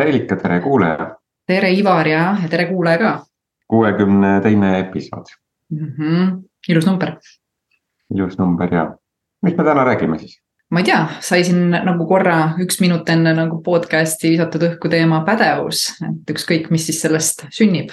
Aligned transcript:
tere 0.00 0.12
Reelika, 0.12 0.36
tere 0.36 0.60
kuulaja. 0.60 1.16
tere 1.46 1.72
Ivar 1.72 2.08
ja, 2.08 2.36
ja 2.42 2.48
tere 2.48 2.66
kuulaja 2.66 2.98
ka. 2.98 3.24
kuuekümne 3.68 4.40
teine 4.40 4.78
episood 4.78 5.26
mm. 5.70 5.86
-hmm. 5.86 6.42
ilus 6.68 6.86
number. 6.86 7.12
ilus 8.14 8.38
number 8.38 8.74
ja, 8.74 8.96
mis 9.42 9.56
me 9.56 9.64
täna 9.64 9.84
räägime 9.84 10.18
siis? 10.18 10.40
ma 10.70 10.78
ei 10.78 10.84
tea, 10.84 11.08
sai 11.20 11.44
siin 11.44 11.70
nagu 11.70 12.06
korra 12.06 12.54
üks 12.58 12.80
minut 12.80 13.08
enne 13.08 13.34
nagu 13.34 13.62
podcast'i 13.62 14.30
visatud 14.30 14.62
õhku 14.62 14.88
teema 14.88 15.20
pädevus, 15.24 15.84
et 16.00 16.30
ükskõik, 16.30 16.70
mis 16.70 16.86
siis 16.86 17.00
sellest 17.00 17.46
sünnib. 17.50 17.90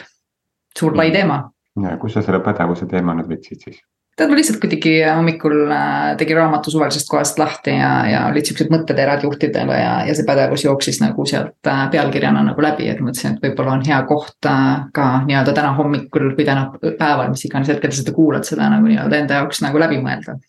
suur 0.79 0.95
lai 0.97 1.11
teema. 1.11 1.51
ja 1.81 1.97
kus 1.97 2.13
sa 2.13 2.21
selle 2.21 2.39
pädevuse 2.39 2.85
teema 2.85 3.13
nüüd 3.13 3.27
võtsid 3.35 3.67
siis? 3.67 3.83
Ma 4.25 4.37
lihtsalt 4.37 4.57
kuidagi 4.61 4.93
hommikul 5.05 5.67
äh, 5.69 6.15
tegin 6.17 6.39
raamatu 6.39 6.71
suvalisest 6.73 7.09
kohast 7.09 7.37
lahti 7.37 7.75
ja, 7.75 7.91
ja 8.09 8.21
olid 8.31 8.49
siuksed 8.49 8.71
mõtted 8.73 8.97
erajuhtidele 9.03 9.77
ja, 9.77 9.91
ja 10.07 10.15
see 10.17 10.25
pädevus 10.25 10.63
jooksis 10.65 10.97
nagu 11.03 11.25
sealt 11.29 11.69
äh, 11.69 11.83
pealkirjana 11.93 12.41
nagu 12.47 12.65
läbi, 12.65 12.89
et 12.89 13.01
mõtlesin, 13.03 13.35
et 13.35 13.45
võib-olla 13.45 13.75
on 13.77 13.85
hea 13.85 13.99
koht 14.09 14.49
äh, 14.49 14.67
ka 14.93 15.07
nii-öelda 15.27 15.53
täna 15.59 15.75
hommikul 15.77 16.31
või 16.33 16.47
täna 16.47 16.67
päeval, 16.81 17.29
mis 17.33 17.45
iganes 17.45 17.69
hetkel 17.69 17.93
sa 17.93 18.01
seda 18.01 18.15
kuulad, 18.17 18.47
seda 18.47 18.69
nagu 18.73 18.89
nii-öelda 18.89 19.21
enda 19.21 19.41
jaoks 19.41 19.61
nagu 19.65 19.81
läbi 19.85 20.01
mõelda. 20.01 20.39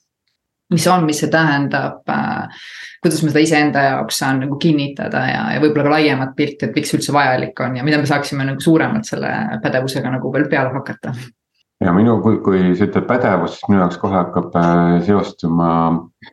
mis 0.73 0.87
on, 0.88 1.04
mis 1.09 1.20
see 1.20 1.30
tähendab 1.32 2.09
kuidas 3.02 3.23
me 3.23 3.30
seda 3.32 3.40
iseenda 3.45 3.82
jaoks 3.84 4.18
saan 4.20 4.40
nagu 4.45 4.56
kinnitada 4.60 5.26
ja, 5.28 5.42
ja 5.54 5.60
võib-olla 5.60 5.90
ka 5.90 5.92
laiemat 5.96 6.32
pilti, 6.37 6.68
et 6.68 6.76
miks 6.76 6.92
üldse 6.96 7.12
vajalik 7.12 7.60
on 7.64 7.76
ja 7.76 7.84
mida 7.84 8.00
me 8.00 8.09
saaksime 8.09 8.48
nagu 8.48 8.64
suuremalt 8.64 9.09
selle 9.09 9.60
pädevusega 9.62 10.12
nagu 10.16 10.32
veel 10.32 10.48
peale 10.48 10.73
hakata 10.73 11.12
ja 11.84 11.92
minu, 11.95 12.16
kui, 12.23 12.38
kui 12.45 12.62
sa 12.77 12.88
ütled 12.88 13.06
pädevus, 13.09 13.56
siis 13.56 13.68
minu 13.70 13.82
jaoks 13.82 13.98
kohe 14.02 14.16
hakkab 14.16 14.56
äh, 14.59 14.96
seostuma 15.06 15.68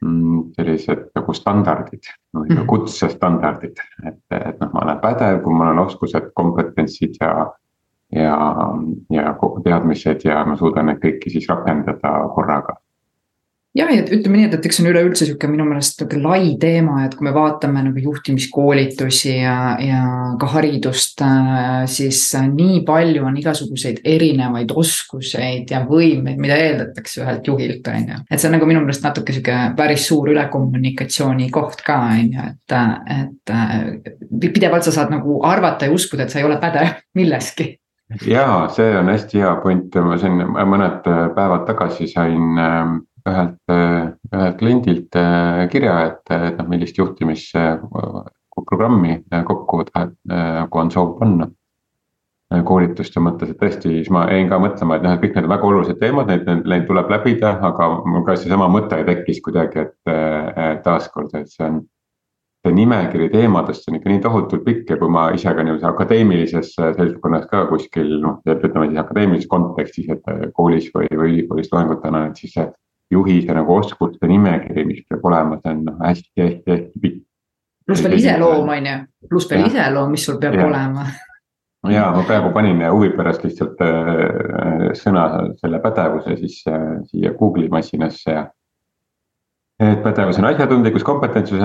mm, 0.01 0.39
sellised 0.57 1.03
nagu 1.17 1.35
standardid 1.38 2.09
mm 2.33 2.47
-hmm. 2.47 2.65
kutsestandardid, 2.71 3.83
et, 4.07 4.21
et 4.39 4.59
noh, 4.61 4.71
ma 4.73 4.85
olen 4.85 5.03
pädev, 5.03 5.41
kui 5.43 5.53
mul 5.53 5.73
on 5.73 5.85
oskused, 5.85 6.31
kompetentsid 6.33 7.21
ja. 7.21 7.51
ja, 8.11 8.38
ja 9.09 9.35
teadmised 9.63 10.25
ja 10.25 10.45
ma 10.45 10.55
suudan 10.57 10.85
neid 10.85 10.99
kõiki 11.03 11.29
siis 11.29 11.49
rakendada 11.49 12.11
korraga 12.35 12.77
jah, 13.75 13.91
ja 13.91 14.03
ütleme 14.03 14.39
nii, 14.39 14.47
et, 14.47 14.55
et 14.57 14.67
eks 14.67 14.79
see 14.79 14.85
on 14.85 14.89
üleüldse 14.91 15.27
sihuke 15.27 15.49
minu 15.51 15.65
meelest 15.67 15.99
sihuke 15.99 16.19
lai 16.21 16.55
teema, 16.61 17.01
et 17.05 17.15
kui 17.17 17.27
me 17.27 17.33
vaatame 17.35 17.83
nagu 17.83 18.01
juhtimiskoolitusi 18.01 19.33
ja, 19.35 19.57
ja 19.83 20.01
ka 20.39 20.49
haridust, 20.55 21.21
äh, 21.25 21.83
siis 21.91 22.21
äh, 22.39 22.47
nii 22.51 22.81
palju 22.87 23.25
on 23.27 23.37
igasuguseid 23.41 24.01
erinevaid 24.15 24.71
oskuseid 24.75 25.71
ja 25.75 25.83
võimeid, 25.89 26.39
mida 26.41 26.57
eeldatakse 26.61 27.23
ühelt 27.23 27.49
juhilt, 27.51 27.89
on 27.91 28.11
ju. 28.13 28.19
et 28.29 28.41
see 28.41 28.49
on 28.49 28.55
nagu 28.57 28.69
minu 28.69 28.83
meelest 28.83 29.05
natuke 29.05 29.35
sihuke 29.35 29.57
päris 29.77 30.07
suur 30.09 30.31
ülekommunikatsiooni 30.31 31.49
koht 31.53 31.83
ka, 31.85 31.99
on 32.15 32.35
ju, 32.37 32.51
et, 32.51 32.77
et 33.19 33.55
äh, 33.55 34.45
pidevalt 34.45 34.87
sa 34.87 34.95
saad 34.95 35.11
nagu 35.13 35.41
arvata 35.45 35.89
ja 35.89 35.95
uskuda, 35.95 36.25
et 36.25 36.35
sa 36.35 36.39
ei 36.39 36.47
ole 36.47 36.61
pädev 36.63 36.95
milleski 37.19 37.73
ja 38.29 38.69
see 38.71 38.93
on 38.95 39.09
hästi 39.09 39.41
hea 39.41 39.51
point, 39.63 39.99
ma 40.05 40.15
siin 40.21 40.39
mõned 40.69 41.03
päevad 41.35 41.65
tagasi 41.67 42.07
sain 42.07 42.61
ähm, 42.61 42.99
ühelt, 43.29 43.59
ühelt 43.71 44.57
kliendilt 44.59 45.15
äh, 45.19 45.69
kirja, 45.71 45.93
et, 46.09 46.23
et 46.31 46.57
noh, 46.59 46.67
millist 46.69 46.97
juhtimisprogrammi 46.99 49.13
äh, 49.19 49.43
kokku 49.47 49.83
tahad, 49.91 50.11
nagu 50.29 50.79
on 50.81 50.91
soov 50.93 51.09
panna. 51.19 51.45
koolituste 52.65 53.19
mõttes, 53.19 53.49
et 53.51 53.59
tõesti, 53.59 53.89
siis 53.89 54.09
ma 54.13 54.29
jäin 54.29 54.47
ka 54.47 54.59
mõtlema, 54.61 54.95
et 54.95 55.03
noh, 55.03 55.13
et 55.15 55.21
kõik 55.23 55.35
need 55.35 55.45
on 55.47 55.53
väga 55.55 55.65
olulised 55.65 55.97
teemad, 55.99 56.27
neid, 56.29 56.45
neid 56.69 56.85
tuleb 56.87 57.09
läbida, 57.09 57.49
aga 57.67 57.83
mul 58.05 58.23
ka 58.27 58.35
seesama 58.37 58.67
mõte 58.69 59.05
tekkis 59.07 59.39
kuidagi, 59.43 59.79
et 59.81 59.97
taaskord, 60.85 61.29
et 61.35 61.47
see 61.49 61.65
on 61.65 61.75
see 62.65 62.73
nimekiri 62.73 63.29
teemadest 63.29 63.89
on 63.89 64.00
ikka 64.00 64.09
nii 64.09 64.21
tohutult 64.23 64.63
pikk 64.66 64.89
ja 64.89 64.97
kui 64.97 65.11
ma 65.13 65.27
ise 65.38 65.51
ka 65.53 65.66
niisuguse 65.66 65.89
akadeemilises 65.89 66.71
seltskonnas 66.77 67.45
ka 67.51 67.66
kuskil 67.69 68.16
noh, 68.23 68.39
ütleme 68.45 68.88
siis 68.89 69.01
akadeemilises 69.03 69.51
kontekstis, 69.51 70.09
et 70.16 70.23
koolis 70.57 70.89
või, 70.95 71.09
või 71.11 71.33
ülikoolis 71.33 71.69
loengut 71.73 72.05
annan, 72.05 72.31
et 72.31 72.41
siis 72.41 72.55
see 72.57 72.66
juhise 73.15 73.53
nagu 73.55 73.77
oskuste 73.79 74.29
nimekiri, 74.29 74.85
mis 74.87 75.05
peab 75.09 75.23
olema, 75.29 75.59
see 75.61 75.73
on 75.73 75.85
noh 75.89 76.01
hästi-hästi-hästi 76.03 77.03
pikk. 77.03 77.21
pluss 77.85 78.03
veel 78.03 78.17
iseloom 78.19 78.73
on 78.75 78.89
ju, 78.91 78.97
pluss 79.29 79.49
veel 79.51 79.69
iseloom, 79.69 80.11
mis 80.15 80.25
sul 80.27 80.41
peab 80.41 80.59
ja. 80.59 80.67
olema. 80.67 81.07
ja 81.91 82.09
ma 82.15 82.25
praegu 82.27 82.51
panin 82.53 82.81
huvi 82.89 83.11
pärast 83.17 83.45
lihtsalt 83.45 83.81
äh, 83.85 84.91
sõna 84.97 85.25
selle 85.61 85.81
pädevuse 85.83 86.37
siis 86.43 86.61
äh, 86.69 86.85
siia 87.11 87.33
Google'i 87.39 87.69
masinasse 87.69 88.37
ja 88.39 88.45
et 89.79 90.03
pädevus 90.03 90.37
on 90.39 90.45
asjatundlikkus, 90.45 91.03
kompetentsus, 91.03 91.59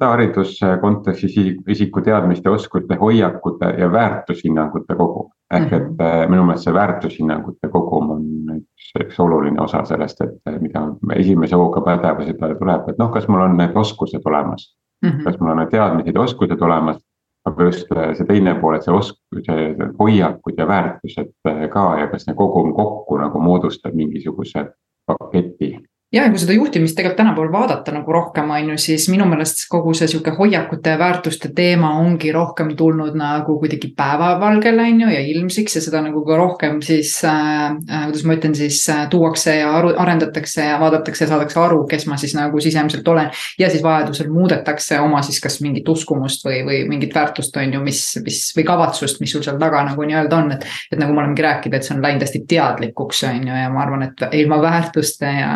haridus 0.00 0.58
kontekstis 0.80 1.36
isiku 1.68 2.02
teadmiste, 2.04 2.50
oskuste, 2.50 2.98
hoiakute 3.00 3.70
ja 3.78 3.92
väärtushinnangute 3.92 4.96
kogum. 4.96 5.30
ehk 5.54 5.72
et 5.72 5.82
mm 5.82 5.96
-hmm. 5.96 6.30
minu 6.30 6.44
meelest 6.44 6.64
see 6.64 6.74
väärtushinnangute 6.74 7.68
kogum 7.68 8.10
on 8.10 8.24
üks, 8.60 8.90
üks 9.00 9.20
oluline 9.20 9.60
osa 9.62 9.84
sellest, 9.88 10.20
et 10.24 10.50
äh, 10.50 10.60
mida 10.60 10.84
esimese 11.16 11.56
hooga 11.56 11.82
pädevuse 11.86 12.36
peale 12.40 12.58
tuleb, 12.58 12.88
et 12.88 13.00
noh, 13.00 13.10
kas 13.14 13.28
mul 13.28 13.44
on 13.46 13.56
need 13.60 13.76
oskused 13.76 14.22
olemas 14.24 14.68
mm. 15.02 15.10
-hmm. 15.10 15.24
kas 15.24 15.40
mul 15.40 15.50
on 15.50 15.62
need 15.62 15.72
teadmised 15.74 16.14
ja 16.14 16.20
oskused 16.20 16.62
olemas, 16.62 17.00
aga 17.44 17.64
just 17.64 17.92
äh, 17.96 18.14
see 18.16 18.26
teine 18.26 18.54
pool, 18.60 18.74
et 18.74 18.86
see 18.86 18.94
oskus, 18.94 19.50
hoiakud 19.98 20.58
ja 20.58 20.68
väärtused 20.68 21.32
ka 21.72 21.88
ja 22.00 22.06
kas 22.12 22.28
see 22.28 22.34
kogum 22.34 22.74
kokku 22.74 23.18
nagu 23.18 23.40
moodustab 23.40 23.94
mingisuguse 23.94 24.66
paketi 25.06 25.76
ja, 26.14 26.28
kui 26.30 26.38
seda 26.38 26.54
juhtimist 26.54 26.94
tegelikult 26.96 27.18
tänapäeval 27.18 27.52
vaadata 27.52 27.92
nagu 27.94 28.12
rohkem, 28.12 28.50
on 28.54 28.70
ju, 28.72 28.78
siis 28.80 29.06
minu 29.10 29.26
meelest 29.28 29.64
kogu 29.70 29.94
see 29.96 30.08
sihuke 30.10 30.34
hoiakute 30.38 30.94
ja 30.94 30.98
väärtuste 30.98 31.50
teema 31.56 31.94
ongi 31.98 32.32
rohkem 32.32 32.74
tulnud 32.78 33.16
nagu 33.18 33.56
kuidagi 33.58 33.90
päevavalgele, 33.96 34.86
on 34.92 35.00
ju, 35.04 35.10
ja 35.14 35.22
ilmsiks 35.34 35.78
ja 35.78 35.82
seda 35.84 36.02
nagu 36.04 36.22
ka 36.26 36.38
rohkem 36.38 36.80
siis 36.84 37.16
äh,, 37.26 37.74
äh 37.90 38.04
kuidas 38.08 38.24
ma 38.24 38.36
ütlen 38.38 38.54
siis 38.54 38.80
äh, 38.92 39.06
tuuakse 39.10 39.56
ja 39.58 39.72
aru, 39.78 39.94
arendatakse 39.98 40.68
ja 40.68 40.78
vaadatakse 40.80 41.24
ja 41.24 41.32
saadakse 41.32 41.60
aru, 41.60 41.82
kes 41.90 42.06
ma 42.10 42.18
siis 42.20 42.36
nagu 42.38 42.60
sisemiselt 42.60 43.08
olen. 43.08 43.30
ja 43.58 43.70
siis 43.70 43.82
vajadusel 43.82 44.30
muudetakse 44.30 45.00
oma 45.00 45.22
siis 45.22 45.40
kas 45.42 45.60
mingit 45.64 45.88
uskumust 45.88 46.46
või, 46.46 46.62
või 46.66 46.82
mingit 46.88 47.14
väärtust, 47.14 47.56
on 47.56 47.74
ju, 47.74 47.82
mis, 47.82 48.02
mis 48.24 48.40
või 48.56 48.66
kavatsust, 48.70 49.20
mis 49.20 49.34
sul 49.34 49.42
seal 49.42 49.58
taga 49.58 49.82
nagu 49.90 50.06
nii-öelda 50.06 50.38
on, 50.38 50.54
et. 50.56 50.66
et 50.92 50.98
nagu 50.98 51.12
me 51.12 51.24
olemegi 51.24 51.42
rääkinud, 51.42 51.74
et 51.76 51.86
see 51.86 51.96
on 51.96 52.02
läinud 52.04 52.22
hästi 52.22 52.44
teadlikuks, 52.48 53.24
on 53.28 53.42
ju, 53.48 53.58
ja 53.64 53.70
ma 53.72 53.82
arvan, 53.82 54.06
et 54.06 54.24
ilma 54.38 54.60
väärtuste 54.62 55.30
ja 55.40 55.52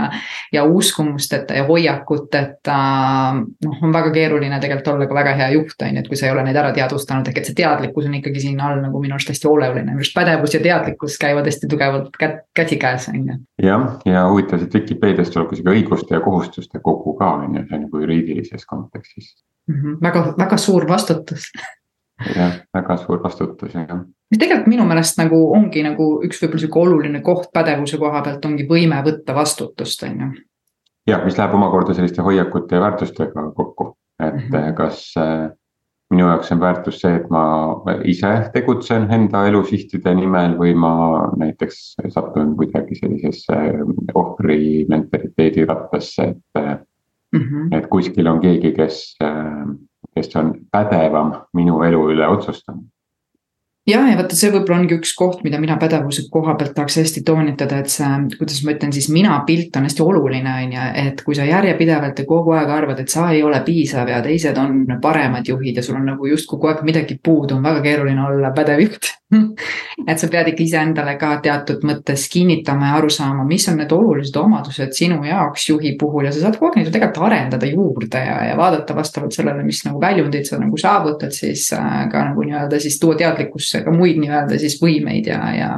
ja 0.53 0.65
uskumusteta 0.65 1.55
ja 1.55 1.65
hoiakuteta 1.69 2.77
noh, 3.65 3.83
on 3.83 3.93
väga 3.93 4.11
keeruline 4.15 4.61
tegelikult 4.61 4.95
olla 4.95 5.07
ka 5.07 5.19
väga 5.19 5.35
hea 5.41 5.49
juht, 5.57 5.77
on 5.83 5.97
ju, 5.97 6.03
et 6.03 6.09
kui 6.09 6.21
sa 6.21 6.29
ei 6.29 6.35
ole 6.35 6.45
neid 6.47 6.57
ära 6.57 6.73
teadvustanud, 6.77 7.29
ehk 7.29 7.41
et 7.41 7.51
see 7.51 7.59
teadlikkus 7.59 8.09
on 8.09 8.17
ikkagi 8.21 8.45
siin 8.47 8.61
all 8.65 8.81
nagu 8.83 9.03
minu 9.03 9.17
arust 9.17 9.33
hästi 9.33 9.51
oluline, 9.51 9.87
minu 9.91 10.03
arust 10.03 10.17
pädevus 10.17 10.57
ja 10.57 10.63
teadlikkus 10.65 11.19
käivad 11.21 11.49
hästi 11.51 11.71
tugevalt 11.71 12.17
kä 12.21 12.31
käsikäes, 12.55 13.09
on 13.13 13.27
ju. 13.27 13.39
jah, 13.63 13.89
ja 14.05 14.29
huvitav, 14.31 14.63
et 14.63 14.75
Vikipeediast 14.75 15.35
tuleb 15.35 15.51
ka 15.51 15.59
sihuke 15.59 15.77
õiguste 15.77 16.17
ja 16.17 16.25
kohustuste 16.25 16.81
kogu 16.83 17.17
ka, 17.19 17.35
on 17.43 17.59
ju, 17.59 17.67
see 17.69 17.79
on 17.79 17.87
nagu 17.89 18.05
juriidilises 18.05 18.67
kontekstis 18.67 19.35
mm. 19.69 19.75
-hmm. 19.75 19.99
väga, 20.03 20.25
väga 20.39 20.57
suur 20.57 20.89
vastutus 20.89 21.51
jah, 22.37 22.59
väga 22.75 22.97
suur 22.97 23.23
vastutus 23.23 23.75
jah. 23.75 24.01
mis 24.31 24.41
tegelikult 24.41 24.71
minu 24.71 24.87
meelest 24.89 25.21
nagu 25.21 25.41
ongi 25.57 25.83
nagu 25.87 26.09
üks 26.27 26.43
võib-olla 26.43 26.65
sihuke 26.65 26.83
oluline 26.83 27.23
koht 27.27 27.53
pädevuse 27.55 28.01
koha 28.01 28.23
pealt 28.27 28.45
ongi 28.45 28.67
võime 28.69 29.01
võtta 29.05 29.35
vastutust, 29.35 30.03
on 30.09 30.21
ju. 30.25 30.33
ja 31.13 31.23
mis 31.25 31.39
läheb 31.39 31.55
omakorda 31.55 31.95
selliste 31.95 32.23
hoiakute 32.23 32.77
ja 32.77 32.85
väärtustega 32.87 33.51
kokku, 33.57 33.95
et 34.21 34.35
mm 34.35 34.51
-hmm. 34.51 34.75
kas 34.75 35.15
äh, 35.19 35.49
minu 36.11 36.29
jaoks 36.29 36.53
on 36.53 36.61
väärtus 36.61 37.01
see, 37.03 37.17
et 37.17 37.29
ma 37.31 37.81
ise 38.05 38.31
tegutsen 38.53 39.09
enda 39.13 39.45
elusihtide 39.49 40.15
nimel 40.15 40.57
või 40.59 40.75
ma 40.75 40.93
näiteks 41.37 41.99
satun 42.15 42.55
kuidagi 42.57 42.97
sellisesse 42.97 43.59
ohvri 44.15 44.87
mentaliteedi 44.89 45.67
rattasse, 45.69 46.23
et 46.23 46.63
mm. 47.33 47.41
-hmm. 47.41 47.77
et 47.79 47.87
kuskil 47.93 48.27
on 48.27 48.41
keegi, 48.41 48.73
kes 48.73 49.17
äh, 49.23 49.69
kes 50.19 50.37
on 50.37 50.55
pädevam 50.75 51.35
minu 51.55 51.83
elu 51.87 52.05
üle 52.13 52.29
otsustama 52.29 52.83
jah, 53.89 54.07
ja 54.11 54.17
vaata, 54.19 54.37
see 54.37 54.51
võib-olla 54.53 54.83
ongi 54.83 54.97
üks 54.99 55.15
koht, 55.17 55.43
mida 55.47 55.61
mina 55.63 55.79
pädevuse 55.81 56.27
koha 56.33 56.55
pealt 56.59 56.75
tahaks 56.77 56.99
hästi 57.01 57.23
toonitada, 57.27 57.81
et 57.83 57.93
see, 57.93 58.09
kuidas 58.37 58.63
ma 58.67 58.75
ütlen 58.75 58.93
siis, 58.95 59.09
mina 59.15 59.39
pilt 59.49 59.77
on 59.79 59.89
hästi 59.89 60.05
oluline, 60.05 60.55
on 60.65 60.75
ju, 60.77 60.89
et 61.05 61.23
kui 61.27 61.39
sa 61.39 61.47
järjepidevalt 61.49 62.23
ja 62.23 62.29
kogu 62.29 62.57
aeg 62.57 62.73
arvad, 62.75 63.03
et 63.03 63.13
sa 63.13 63.29
ei 63.35 63.43
ole 63.47 63.61
piisav 63.67 64.11
ja 64.13 64.21
teised 64.25 64.59
on 64.61 64.85
paremad 65.03 65.49
juhid 65.49 65.81
ja 65.81 65.87
sul 65.87 66.01
on 66.01 66.11
nagu 66.13 66.29
just 66.29 66.49
kogu 66.51 66.71
aeg 66.73 66.85
midagi 66.87 67.19
puudu, 67.23 67.57
on 67.57 67.65
väga 67.65 67.85
keeruline 67.85 68.29
olla 68.29 68.53
pädev 68.57 68.85
juht. 68.85 69.15
Et 70.09 70.17
sa 70.17 70.29
pead 70.33 70.49
ikka 70.53 70.63
iseendale 70.65 71.13
ka 71.21 71.35
teatud 71.45 71.83
mõttes 71.85 72.23
kinnitama 72.33 72.89
ja 72.89 72.95
aru 72.97 73.11
saama, 73.13 73.45
mis 73.45 73.67
on 73.69 73.77
need 73.77 73.93
olulised 73.93 74.37
omadused 74.41 74.95
sinu 74.97 75.19
jaoks 75.27 75.67
juhi 75.69 75.93
puhul 76.01 76.25
ja 76.25 76.33
sa 76.33 76.47
saad 76.47 76.57
kogu 76.57 76.71
aeg 76.71 76.79
neid 76.81 76.89
tegelikult 76.95 77.27
arendada 77.27 77.69
juurde 77.69 78.23
ja, 78.25 78.39
ja 78.49 78.57
vaadata 78.57 78.97
vastavalt 78.97 79.37
sellele, 79.37 79.67
mis 79.67 79.83
nagu 79.85 80.01
väljundid 80.01 80.49
sa 80.49 80.61
nagu 80.63 80.81
saavutad, 80.81 81.35
siis 81.37 81.67
äh, 81.77 82.07
ka 82.09 82.25
nagu 82.31 82.47
nii-öelda 82.47 82.81
siis 82.81 82.97
tuua 83.03 83.19
teadlikkusse 83.21 83.78
ka 83.87 83.95
muid 83.95 84.19
nii-öelda 84.23 84.59
siis 84.61 84.79
võimeid 84.83 85.29
ja, 85.31 85.41
ja. 85.57 85.71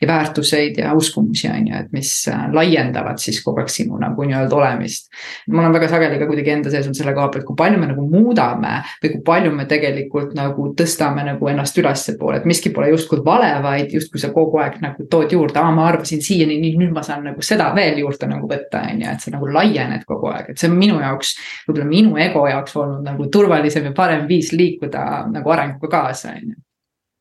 ja 0.00 0.08
väärtuseid 0.08 0.78
ja 0.82 0.94
uskumusi 0.98 1.48
on 1.50 1.68
ju, 1.70 1.82
et 1.84 1.92
mis 1.94 2.10
äh, 2.30 2.46
laiendavad 2.54 3.20
siis 3.22 3.40
kogu 3.44 3.62
aeg 3.62 3.72
sinu 3.72 3.98
nagu 4.00 4.26
nii-öelda 4.26 4.56
olemist. 4.56 5.10
ma 5.50 5.62
olen 5.62 5.76
väga 5.76 5.88
sageli 5.92 6.18
ka 6.20 6.28
kuidagi 6.30 6.54
enda 6.54 6.72
sees 6.72 6.88
on 6.88 6.96
selle 6.96 7.14
koha 7.16 7.28
pealt, 7.32 7.46
kui 7.48 7.58
palju 7.58 7.80
me 7.80 7.90
nagu 7.90 8.06
muudame 8.08 8.78
või 9.02 9.12
kui 9.14 9.22
palju 9.26 9.52
me 9.56 9.66
tegelikult 9.70 10.34
nagu 10.38 10.68
tõstame 10.78 11.24
nagu 11.26 11.50
ennast 11.52 11.78
ülespoole, 11.78 12.40
et 12.40 12.48
miski 12.48 12.72
pole 12.74 12.90
justkui 12.92 13.22
vale, 13.24 13.50
vaid 13.64 13.92
justkui 13.94 14.20
sa 14.22 14.32
kogu 14.34 14.60
aeg 14.62 14.80
nagu 14.84 15.06
tood 15.10 15.32
juurde, 15.32 15.60
aa 15.60 15.74
ma 15.74 15.88
arvasin 15.90 16.22
siiani 16.24 16.58
nii, 16.62 16.74
nüüd 16.80 16.94
ma 16.94 17.04
saan 17.06 17.26
nagu 17.28 17.44
seda 17.46 17.70
veel 17.76 18.00
juurde 18.02 18.28
nagu 18.30 18.50
võtta, 18.50 18.84
on 18.90 19.04
ju, 19.04 19.14
et 19.14 19.24
sa 19.24 19.34
nagu 19.34 19.50
laiened 19.52 20.06
kogu 20.08 20.32
aeg, 20.32 20.52
et 20.52 20.62
see 20.62 20.70
on 20.70 20.76
minu 20.78 20.98
jaoks, 21.02 21.36
võib-olla 21.68 21.88
minu 21.88 22.18
ego 22.22 22.44
jaoks 22.48 22.76
olnud 22.80 23.06
nagu 23.06 23.30
turvalisem 23.32 23.88
ja 23.90 23.96
parem 23.96 24.26
viis 24.28 24.52
liikuda 24.56 25.06
nagu 25.32 25.56
arenguga 25.56 25.96
kaasa, 25.96 26.36
on 26.36 26.52
ju 26.54 26.60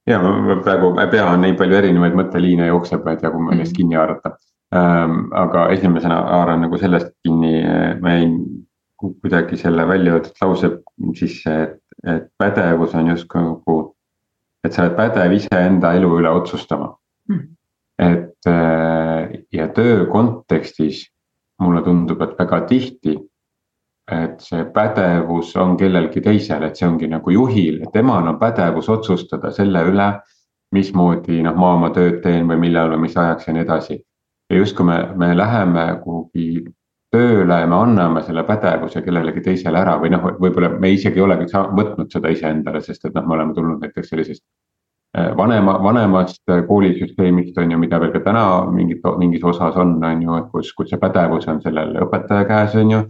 ja 0.09 0.19
praegu 0.63 0.93
pea 1.11 1.27
on 1.29 1.43
nii 1.45 1.53
palju 1.59 1.77
erinevaid 1.77 2.15
mõtteliine 2.17 2.69
jookseb, 2.71 3.03
ma 3.05 3.13
ei 3.13 3.21
tea, 3.21 3.31
kui 3.33 3.43
ma 3.45 3.55
neist 3.55 3.73
mm. 3.73 3.77
kinni 3.77 3.99
haarata 3.99 4.33
ähm,. 4.75 5.29
aga 5.37 5.67
esimesena 5.75 6.21
haaran 6.31 6.65
nagu 6.65 6.79
sellest 6.81 7.13
kinni, 7.23 7.61
ma 8.01 8.15
jäin 8.17 8.35
kuidagi 9.01 9.57
selle 9.57 9.87
välja 9.87 10.17
öeldud 10.17 10.41
lause 10.41 10.71
sisse, 11.17 11.55
et, 11.63 11.79
et 12.05 12.27
pädevus 12.37 12.93
on 12.95 13.09
justkui 13.13 13.41
nagu. 13.45 13.79
et 14.63 14.73
sa 14.73 14.83
oled 14.85 14.97
pädev 14.97 15.33
iseenda 15.33 15.93
elu 15.97 16.09
üle 16.19 16.29
otsustama 16.29 16.91
mm.. 17.29 17.47
et 17.97 18.49
äh, 18.49 19.39
ja 19.53 19.67
töö 19.73 20.05
kontekstis 20.05 21.07
mulle 21.61 21.81
tundub, 21.85 22.21
et 22.21 22.37
väga 22.39 22.61
tihti 22.69 23.17
et 24.11 24.41
see 24.41 24.65
pädevus 24.73 25.55
on 25.61 25.77
kellelgi 25.77 26.21
teisel, 26.21 26.63
et 26.65 26.75
see 26.75 26.87
ongi 26.87 27.07
nagu 27.07 27.31
juhil, 27.31 27.81
temal 27.93 28.27
on 28.27 28.39
pädevus 28.39 28.89
otsustada 28.89 29.51
selle 29.51 29.85
üle. 29.87 30.11
mismoodi 30.71 31.41
noh, 31.43 31.55
ma 31.59 31.73
oma 31.75 31.89
tööd 31.91 32.21
teen 32.23 32.45
või 32.47 32.55
millal 32.61 32.93
või 32.93 33.01
mis 33.05 33.17
ajaks 33.17 33.47
ja 33.47 33.53
nii 33.53 33.63
edasi. 33.65 33.97
ja 34.49 34.57
justkui 34.57 34.85
me, 34.85 34.95
me 35.15 35.37
läheme 35.37 35.99
kuhugi 36.03 36.63
tööle 37.11 37.57
ja 37.59 37.67
me 37.67 37.75
anname 37.75 38.21
selle 38.23 38.43
pädevuse 38.47 39.01
kellelegi 39.03 39.41
teisele 39.41 39.79
ära 39.79 39.97
või 39.99 40.13
noh, 40.13 40.23
võib-olla 40.39 40.69
me 40.79 40.93
isegi 40.95 41.19
ei 41.19 41.25
olegi 41.25 41.49
võtnud 41.51 42.11
seda 42.11 42.31
iseendale, 42.31 42.81
sest 42.81 43.05
et 43.05 43.13
noh, 43.13 43.25
me 43.27 43.35
oleme 43.35 43.53
tulnud 43.53 43.83
näiteks 43.83 44.09
sellisest. 44.09 44.43
Eh, 45.17 45.33
vanema, 45.35 45.75
vanemast 45.83 46.53
koolisüsteemist 46.67 47.57
on 47.59 47.71
ju, 47.71 47.77
mida 47.77 47.99
veel 47.99 48.13
ka 48.13 48.21
täna 48.23 48.45
mingit, 48.71 49.03
mingis 49.19 49.43
osas 49.43 49.75
on, 49.75 49.97
on 50.03 50.21
ju, 50.23 50.39
kus, 50.53 50.71
kus 50.73 50.87
see 50.89 50.99
pädevus 50.99 51.49
on 51.51 51.59
sellel 51.61 51.97
õpetaja 52.05 52.47
käes, 52.47 52.79
on 52.79 52.95
ju 52.95 53.01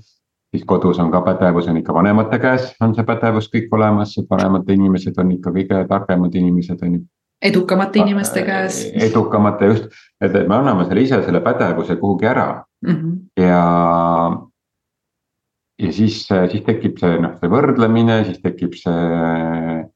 siis 0.51 0.65
kodus 0.65 1.00
on 1.00 1.12
ka 1.12 1.21
pädevus 1.21 1.68
on 1.68 1.80
ikka 1.80 1.94
vanemate 1.94 2.39
käes, 2.39 2.71
on 2.83 2.95
see 2.95 3.07
pädevus 3.07 3.48
kõik 3.53 3.71
olemas, 3.77 4.18
et 4.19 4.30
vanemad 4.30 4.69
inimesed 4.69 5.18
on 5.21 5.31
ikka 5.38 5.53
kõige 5.56 5.81
targemad 5.89 6.36
inimesed, 6.36 6.83
on 6.83 6.98
ju. 6.98 7.01
edukamate 7.42 8.00
inimeste 8.00 8.44
käes. 8.45 8.83
edukamate 8.94 9.71
just, 9.71 9.88
et, 10.21 10.36
et 10.36 10.48
me 10.48 10.56
anname 10.59 10.86
selle 10.86 11.07
ise 11.07 11.21
selle 11.25 11.42
pädevuse 11.42 11.95
kuhugi 11.95 12.27
ära 12.27 12.63
mm 12.88 12.95
-hmm. 12.95 13.44
ja. 13.44 13.63
ja 15.80 15.94
siis, 15.94 16.27
siis 16.27 16.63
tekib 16.68 17.00
see 17.00 17.18
noh, 17.19 17.39
see 17.39 17.50
võrdlemine, 17.50 18.24
siis 18.25 18.42
tekib 18.44 18.75
see. 18.75 19.88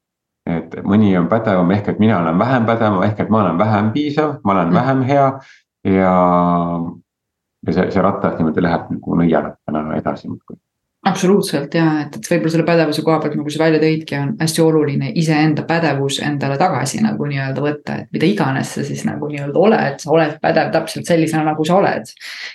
et 0.46 0.74
mõni 0.86 1.16
on 1.18 1.26
pädevam, 1.28 1.70
ehk 1.70 1.88
et 1.88 1.98
mina 1.98 2.20
olen 2.20 2.38
vähem 2.38 2.66
pädev, 2.66 3.02
ehk 3.02 3.20
et 3.20 3.30
ma 3.30 3.40
olen 3.42 3.58
vähem 3.58 3.90
piisav, 3.92 4.36
ma 4.44 4.52
olen 4.52 4.68
mm 4.68 4.72
-hmm. 4.72 4.80
vähem 4.80 5.02
hea 5.02 5.40
ja 5.84 6.12
ja 7.66 7.72
see, 7.72 7.90
see 7.90 8.02
ratas 8.02 8.38
niimoodi 8.38 8.62
läheb 8.64 8.90
nagu 8.94 9.18
nõiatab 9.20 9.58
täna 9.66 9.84
edasi 9.98 10.28
muudkui 10.30 10.58
absoluutselt 11.06 11.74
ja 11.74 11.84
et, 12.02 12.16
et 12.18 12.28
võib-olla 12.30 12.52
selle 12.52 12.66
pädevuse 12.66 13.02
koha 13.06 13.18
pealt, 13.22 13.36
nagu 13.38 13.52
sa 13.52 13.60
välja 13.62 13.80
tõidki, 13.82 14.16
on 14.18 14.32
hästi 14.40 14.62
oluline 14.64 15.10
iseenda 15.20 15.62
pädevus 15.68 16.18
endale 16.24 16.58
tagasi 16.60 17.00
nagu 17.04 17.28
nii-öelda 17.30 17.62
võtta, 17.62 17.98
et 18.02 18.10
mida 18.14 18.28
iganes 18.28 18.72
sa 18.76 18.84
siis 18.86 19.04
nagu 19.06 19.28
nii-öelda 19.30 19.62
oled, 19.62 20.00
sa 20.02 20.10
oled 20.14 20.36
pädev 20.42 20.72
täpselt 20.74 21.08
sellisena, 21.08 21.44
nagu 21.46 21.64
sa 21.66 21.76
oled. 21.78 22.10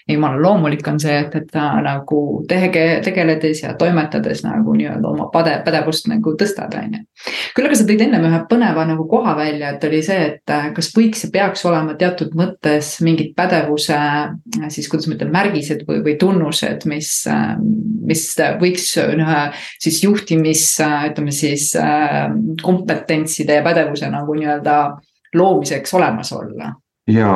jumala 0.09 0.41
loomulik 0.41 0.87
on 0.91 0.99
see, 0.99 1.17
et, 1.23 1.35
et 1.39 1.57
nagu 1.85 2.21
tege, 2.49 2.85
tegeledes 3.05 3.63
ja 3.63 3.73
toimetades 3.79 4.43
nagu 4.45 4.75
nii-öelda 4.75 5.13
oma 5.13 5.29
päde, 5.33 5.57
pädevust 5.65 6.09
nagu 6.11 6.35
tõstad, 6.39 6.75
on 6.79 6.99
ju. 6.99 7.03
küll 7.55 7.69
aga 7.69 7.79
sa 7.79 7.87
tõid 7.87 8.05
ennem 8.07 8.27
ühe 8.27 8.43
põneva 8.51 8.85
nagu 8.89 9.07
koha 9.11 9.35
välja, 9.39 9.75
et 9.75 9.87
oli 9.87 10.03
see, 10.05 10.19
et 10.33 10.55
äh, 10.55 10.69
kas 10.75 10.91
võiks 10.97 11.25
ja 11.25 11.31
peaks 11.33 11.65
olema 11.69 11.95
teatud 11.99 12.35
mõttes 12.37 12.97
mingid 13.05 13.33
pädevuse 13.37 13.97
siis 14.69 14.89
kuidas 14.91 15.07
ma 15.07 15.15
ütlen, 15.17 15.31
märgised 15.33 15.85
või, 15.87 16.01
või 16.05 16.17
tunnused, 16.19 16.85
mis, 16.89 17.13
äh, 17.31 17.55
mis 18.07 18.27
võiks 18.61 18.91
ühe 19.01 19.41
siis 19.81 20.03
juhtimis, 20.03 20.65
ütleme 21.11 21.33
siis 21.35 21.71
kompetentside 22.63 23.59
ja 23.59 23.65
pädevuse 23.65 24.09
nagu 24.11 24.37
nii-öelda 24.37 24.77
loomiseks 25.35 25.93
olemas 25.97 26.31
olla 26.35 26.73
ja 27.09 27.29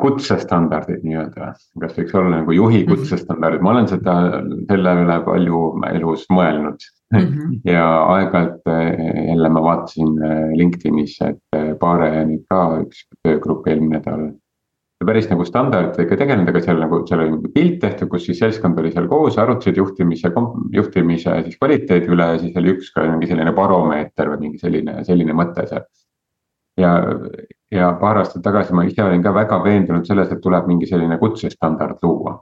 kutsestandardid 0.00 1.02
nii-öelda, 1.04 1.52
kas 1.82 1.94
võiks 1.98 2.14
olla 2.16 2.38
nagu 2.38 2.54
juhi 2.54 2.82
mhm. 2.82 2.90
kutsestandardid, 2.92 3.64
ma 3.64 3.74
olen 3.74 3.88
seda 3.90 4.16
selle 4.68 4.96
üle 5.02 5.18
palju 5.26 5.62
elus 5.90 6.26
mõelnud 6.32 6.86
mm. 7.14 7.18
-hmm. 7.18 7.56
ja 7.74 7.86
aeg-ajalt 8.14 8.70
jälle 9.28 9.48
ma 9.56 9.64
vaatasin 9.68 10.14
LinkedInis, 10.58 11.18
et 11.26 11.60
Paare 11.80 12.12
ka 12.48 12.62
üks 12.84 13.06
töögrupp 13.24 13.68
eelmine 13.68 13.98
nädal 13.98 14.30
päris 15.08 15.28
nagu 15.30 15.44
standarditega 15.46 16.16
tegelenud, 16.20 16.50
aga 16.52 16.60
seal 16.64 16.78
nagu, 16.82 17.00
seal 17.08 17.24
oli 17.24 17.50
pilt 17.54 17.78
tehtud, 17.82 18.10
kus 18.12 18.26
siis 18.26 18.38
seltskond 18.42 18.78
oli 18.80 18.92
seal 18.92 19.08
koos, 19.10 19.38
arutasid 19.40 19.80
juhtimise, 19.80 20.30
juhtimise 20.74 21.34
siis 21.46 21.58
kvaliteedi 21.60 22.12
üle 22.12 22.28
ja 22.34 22.38
siis 22.42 22.56
oli 22.60 22.74
üks 22.76 22.92
ka 22.94 23.04
mingi 23.08 23.30
selline 23.30 23.54
baromeeter 23.56 24.32
või 24.32 24.46
mingi 24.46 24.62
selline, 24.62 25.00
selline 25.08 25.36
mõte 25.36 25.66
seal. 25.70 25.84
ja, 26.80 26.94
ja 27.72 27.92
paar 28.00 28.22
aastat 28.22 28.44
tagasi 28.44 28.76
ma 28.76 28.86
ise 28.88 29.04
olin 29.04 29.22
ka 29.24 29.34
väga 29.34 29.60
veendunud 29.64 30.08
selles, 30.08 30.32
et 30.32 30.40
tuleb 30.44 30.66
mingi 30.70 30.88
selline 30.90 31.18
kutsestandard 31.20 32.02
luua. 32.02 32.38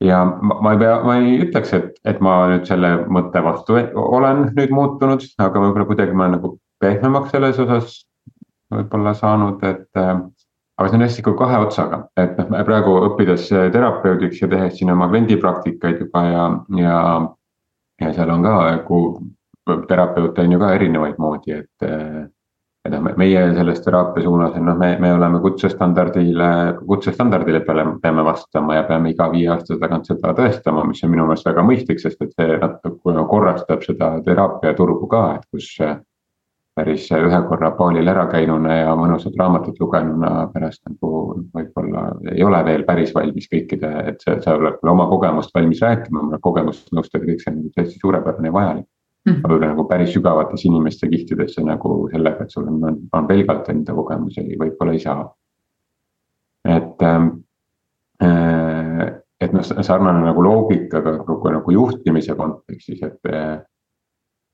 ja 0.00 0.24
ma, 0.24 0.60
ma 0.60 0.72
ei 0.72 0.84
pea, 0.84 0.94
ma 1.04 1.18
ei 1.18 1.40
ütleks, 1.48 1.74
et, 1.78 1.98
et 2.04 2.20
ma 2.20 2.38
nüüd 2.52 2.64
selle 2.70 2.94
mõtte 3.08 3.44
vastu 3.44 3.80
olen 3.94 4.48
nüüd 4.56 4.72
muutunud, 4.72 5.28
aga 5.38 5.66
võib-olla 5.66 5.90
kuidagi 5.92 6.16
ma 6.16 6.30
nagu 6.32 6.56
pehmemaks 6.82 7.36
selles 7.36 7.60
osas 7.62 8.00
võib-olla 8.72 9.12
saanud, 9.14 9.62
et 9.68 10.02
aga 10.78 10.88
see 10.88 10.98
on 10.98 11.04
hästi 11.04 11.22
kui 11.26 11.36
kahe 11.38 11.60
otsaga, 11.66 12.02
et 12.20 12.36
noh, 12.40 12.50
praegu 12.66 12.96
õppides 13.08 13.48
terapeudiks 13.74 14.42
ja 14.42 14.50
tehes 14.52 14.78
siin 14.78 14.92
oma 14.94 15.08
kliendipraktikaid 15.12 16.04
juba 16.06 16.26
ja, 16.28 16.44
ja. 16.80 16.98
ja 18.00 18.12
seal 18.16 18.30
on 18.32 18.46
ka 18.46 18.54
nagu 18.78 19.00
terapeute 19.88 20.42
on 20.42 20.54
ju 20.56 20.62
ka 20.62 20.76
erinevaid 20.78 21.18
moodi, 21.22 21.58
et. 21.62 21.90
et 22.82 22.90
noh, 22.90 23.04
meie 23.14 23.42
selles 23.54 23.78
teraapia 23.84 24.24
suunas 24.24 24.56
on 24.58 24.64
noh, 24.66 24.74
me, 24.74 24.96
me 24.98 25.12
oleme 25.14 25.38
kutsestandardile, 25.44 26.48
kutsestandardile 26.88 27.60
peale 27.62 27.84
peame 28.02 28.24
vastama 28.26 28.74
ja 28.74 28.82
peame 28.88 29.12
iga 29.12 29.28
viie 29.30 29.52
aasta 29.54 29.76
tagant 29.78 30.08
seda 30.10 30.32
tõestama, 30.34 30.82
mis 30.88 31.04
on 31.06 31.12
minu 31.12 31.28
meelest 31.28 31.46
väga 31.46 31.62
mõistlik, 31.68 32.02
sest 32.02 32.24
et 32.26 32.32
see 32.34 32.56
natuke 32.58 33.26
korrastab 33.30 33.86
seda 33.86 34.16
teraapiaturgu 34.26 35.06
ka, 35.12 35.22
et 35.36 35.46
kus 35.54 35.68
päris 36.76 37.08
ühe 37.12 37.40
korra 37.48 37.70
baalil 37.76 38.08
ära 38.08 38.24
käinuna 38.32 38.76
ja 38.78 38.94
mõnusat 38.96 39.36
raamatut 39.38 39.76
lugenuna 39.80 40.46
pärast 40.54 40.80
nagu 40.88 41.10
võib-olla 41.52 42.06
ei 42.32 42.44
ole 42.44 42.62
veel 42.64 42.84
päris 42.88 43.12
valmis 43.14 43.48
kõikide, 43.52 43.90
et 44.08 44.24
sa, 44.24 44.38
sa 44.40 44.56
oled 44.56 44.80
oma 44.88 45.06
kogemust 45.10 45.52
valmis 45.54 45.82
rääkima, 45.84 46.22
oma 46.24 46.40
kogemust 46.40 46.88
nõustada, 46.96 47.26
kõik 47.28 47.44
see 47.44 47.52
on 47.52 47.58
nagu 47.60 47.72
täiesti 47.76 48.00
suurepärane 48.00 48.48
ja 48.48 48.56
vajalik 48.56 48.86
mm. 48.86 49.32
-hmm. 49.32 49.44
aga 49.44 49.66
nagu 49.66 49.84
päris 49.88 50.14
sügavates 50.16 50.64
inimeste 50.64 51.08
kihtidesse 51.08 51.64
nagu 51.64 52.08
sellega, 52.12 52.44
et 52.44 52.50
sul 52.50 52.68
on, 52.68 52.84
on, 52.84 52.98
on 53.12 53.26
pelgalt 53.26 53.68
enda 53.68 53.94
kogemusi, 53.94 54.46
võib-olla 54.60 54.92
ei 54.92 55.02
saa. 55.04 55.26
et 56.64 57.02
ähm, 57.02 57.28
äh,, 58.22 59.12
et 59.40 59.52
noh, 59.52 59.62
sarnane 59.62 60.24
nagu 60.24 60.42
loogikaga 60.42 61.18
nagu, 61.18 61.50
nagu 61.50 61.70
juhtimise 61.70 62.34
kontekstis, 62.38 63.02
et 63.02 63.32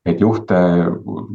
et 0.07 0.21
juhte 0.21 0.59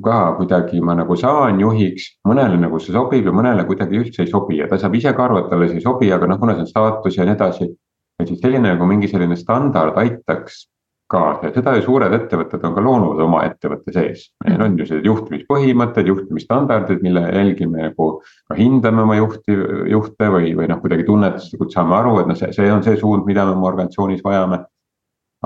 ka 0.04 0.18
kuidagi 0.38 0.80
ma 0.80 0.97
nagu 0.97 1.16
saan 1.21 1.61
juhiks, 1.61 2.09
mõnele 2.28 2.59
nagu 2.61 2.80
see 2.80 2.94
sobib 2.94 3.28
ja 3.28 3.35
mõnele 3.35 3.66
kuidagi 3.68 4.00
üldse 4.00 4.25
ei 4.25 4.30
sobi 4.30 4.61
ja 4.61 4.68
ta 4.71 4.78
saab 4.80 4.97
ise 4.97 5.12
ka 5.14 5.26
aru, 5.26 5.42
et 5.42 5.50
talle 5.52 5.68
see 5.68 5.80
ei 5.80 5.85
sobi, 5.85 6.12
aga 6.12 6.28
noh, 6.30 6.40
kuna 6.40 6.56
see 6.56 6.64
on 6.64 6.71
staatus 6.71 7.18
ja 7.18 7.26
nii 7.28 7.37
edasi. 7.37 7.73
et 8.21 8.28
siis 8.30 8.40
selline 8.40 8.71
nagu 8.71 8.87
mingi 8.87 9.09
selline 9.11 9.37
standard 9.37 9.97
aitaks 9.99 10.68
kaasa 11.11 11.49
ja 11.49 11.52
seda 11.52 11.75
ju 11.76 11.83
suured 11.85 12.14
ettevõtted 12.16 12.62
on 12.64 12.75
ka 12.76 12.83
loonud 12.83 13.21
oma 13.21 13.42
ettevõtte 13.44 13.92
sees. 13.92 14.28
meil 14.44 14.62
on 14.64 14.78
ju 14.78 14.87
sellised 14.87 15.09
juhtimispõhimõtted, 15.11 16.09
juhtimisstandardid, 16.09 17.02
mille 17.04 17.26
jälgi 17.28 17.66
me 17.68 17.88
nagu 17.88 18.09
ka 18.49 18.56
hindame 18.59 19.02
oma 19.04 19.18
juhti, 19.18 19.59
juhte 19.92 20.30
või, 20.33 20.54
või 20.56 20.71
noh, 20.71 20.80
kuidagi 20.80 21.04
tunnetuslikult 21.04 21.75
saame 21.75 21.99
aru, 21.99 22.21
et 22.23 22.30
noh, 22.30 22.38
see, 22.38 22.52
see 22.56 22.71
on 22.73 22.83
see 22.87 22.97
suund, 23.00 23.26
mida 23.28 23.44
me 23.44 23.59
oma 23.59 23.68
organisatsioonis 23.73 24.25
vajame 24.25 24.64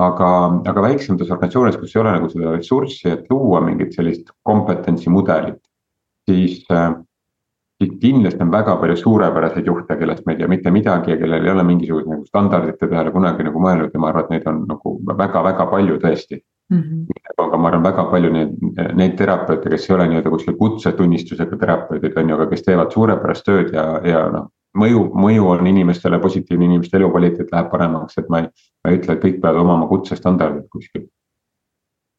aga, 0.07 0.31
aga 0.71 0.85
väiksemates 0.85 1.31
organisatsioonides, 1.35 1.81
kus 1.81 1.97
ei 1.97 2.02
ole 2.02 2.14
nagu 2.14 2.31
seda 2.33 2.55
ressurssi, 2.55 3.11
et 3.11 3.26
luua 3.33 3.61
mingit 3.64 3.97
sellist 3.97 4.31
kompetentsimudelit, 4.47 5.61
siis 6.28 6.64
äh, 6.71 6.93
siis 7.78 7.95
kindlasti 8.00 8.43
on 8.43 8.50
väga 8.52 8.76
palju 8.76 8.97
suurepäraseid 8.97 9.67
juhte, 9.67 9.97
kellest 9.97 10.26
me 10.26 10.35
ei 10.35 10.38
tea 10.38 10.50
mitte 10.50 10.71
midagi 10.75 11.11
ja 11.14 11.17
kellel 11.17 11.45
ei 11.45 11.52
ole 11.52 11.64
mingisuguse 11.64 12.11
nagu 12.11 12.26
standardite 12.26 12.90
peale 12.90 13.12
kunagi 13.14 13.47
nagu 13.47 13.62
mõelnud 13.62 13.95
ja 13.95 14.02
ma 14.02 14.11
arvan, 14.11 14.26
et 14.26 14.35
neid 14.35 14.49
on 14.50 14.64
nagu 14.69 14.95
väga-väga 15.07 15.67
palju 15.71 15.99
tõesti. 16.02 16.40
mm. 16.71 16.78
-hmm. 16.83 17.47
aga 17.47 17.57
ma 17.57 17.69
arvan, 17.69 17.83
väga 17.83 18.05
palju 18.11 18.33
neid, 18.33 18.57
neid 18.95 19.17
terapeute, 19.17 19.71
kes 19.71 19.90
ei 19.90 19.95
ole 19.95 20.09
nii-öelda 20.09 20.31
kuskil 20.31 20.57
kutsetunnistusega 20.57 21.57
terapeudid, 21.57 22.17
on 22.17 22.28
ju, 22.28 22.35
aga 22.35 22.47
kes 22.47 22.62
teevad 22.62 22.93
suurepärast 22.93 23.47
tööd 23.47 23.73
ja, 23.73 24.00
ja 24.05 24.28
noh. 24.33 24.50
mõju, 24.76 25.05
mõju 25.14 25.47
on 25.49 25.67
inimestele 25.67 26.19
positiivne, 26.19 26.64
inimeste 26.64 26.97
elukvaliteet 26.97 27.52
läheb 27.52 27.71
paremaks, 27.71 28.19
et 28.19 28.28
ma 28.28 28.40
ei, 28.40 28.49
ma 28.88 28.95
ei 28.95 29.02
ütle, 29.02 29.14
et 29.14 29.25
kõik 29.25 29.42
peavad 29.42 29.61
omama 29.61 29.88
kutsestandardit 29.90 30.68
kuskil. 30.73 31.07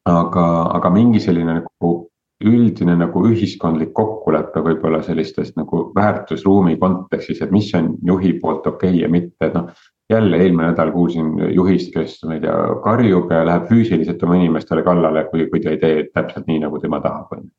aga, 0.08 0.46
aga 0.78 0.90
mingi 0.90 1.20
selline 1.20 1.58
nagu 1.58 1.90
üldine 2.40 2.94
nagu 2.96 3.20
ühiskondlik 3.28 3.90
kokkulepe 3.92 4.62
võib-olla 4.64 5.02
sellistes 5.04 5.52
nagu 5.58 5.90
väärtusruumi 5.94 6.78
kontekstis, 6.80 7.42
et 7.44 7.50
mis 7.52 7.68
on 7.76 7.96
juhi 8.06 8.32
poolt 8.40 8.66
okei 8.66 8.94
okay 8.94 9.02
ja 9.02 9.10
mitte, 9.12 9.36
et 9.44 9.54
noh 9.54 9.68
jälle 10.10 10.36
eelmine 10.36 10.70
nädal 10.70 10.90
kuulsin 10.92 11.26
juhist, 11.54 11.92
kes 11.94 12.24
ma 12.26 12.34
ei 12.34 12.40
tea, 12.42 12.54
karjub 12.84 13.30
ja 13.30 13.44
läheb 13.46 13.68
füüsiliselt 13.68 14.22
oma 14.26 14.38
inimestele 14.40 14.82
kallale, 14.82 15.24
kui, 15.30 15.46
kui 15.52 15.60
ta 15.62 15.70
ei 15.70 15.78
tee 15.78 16.06
täpselt 16.14 16.48
nii, 16.50 16.58
nagu 16.64 16.80
tema 16.82 16.98
tahab, 17.04 17.30
on 17.36 17.44
ju. 17.44 17.50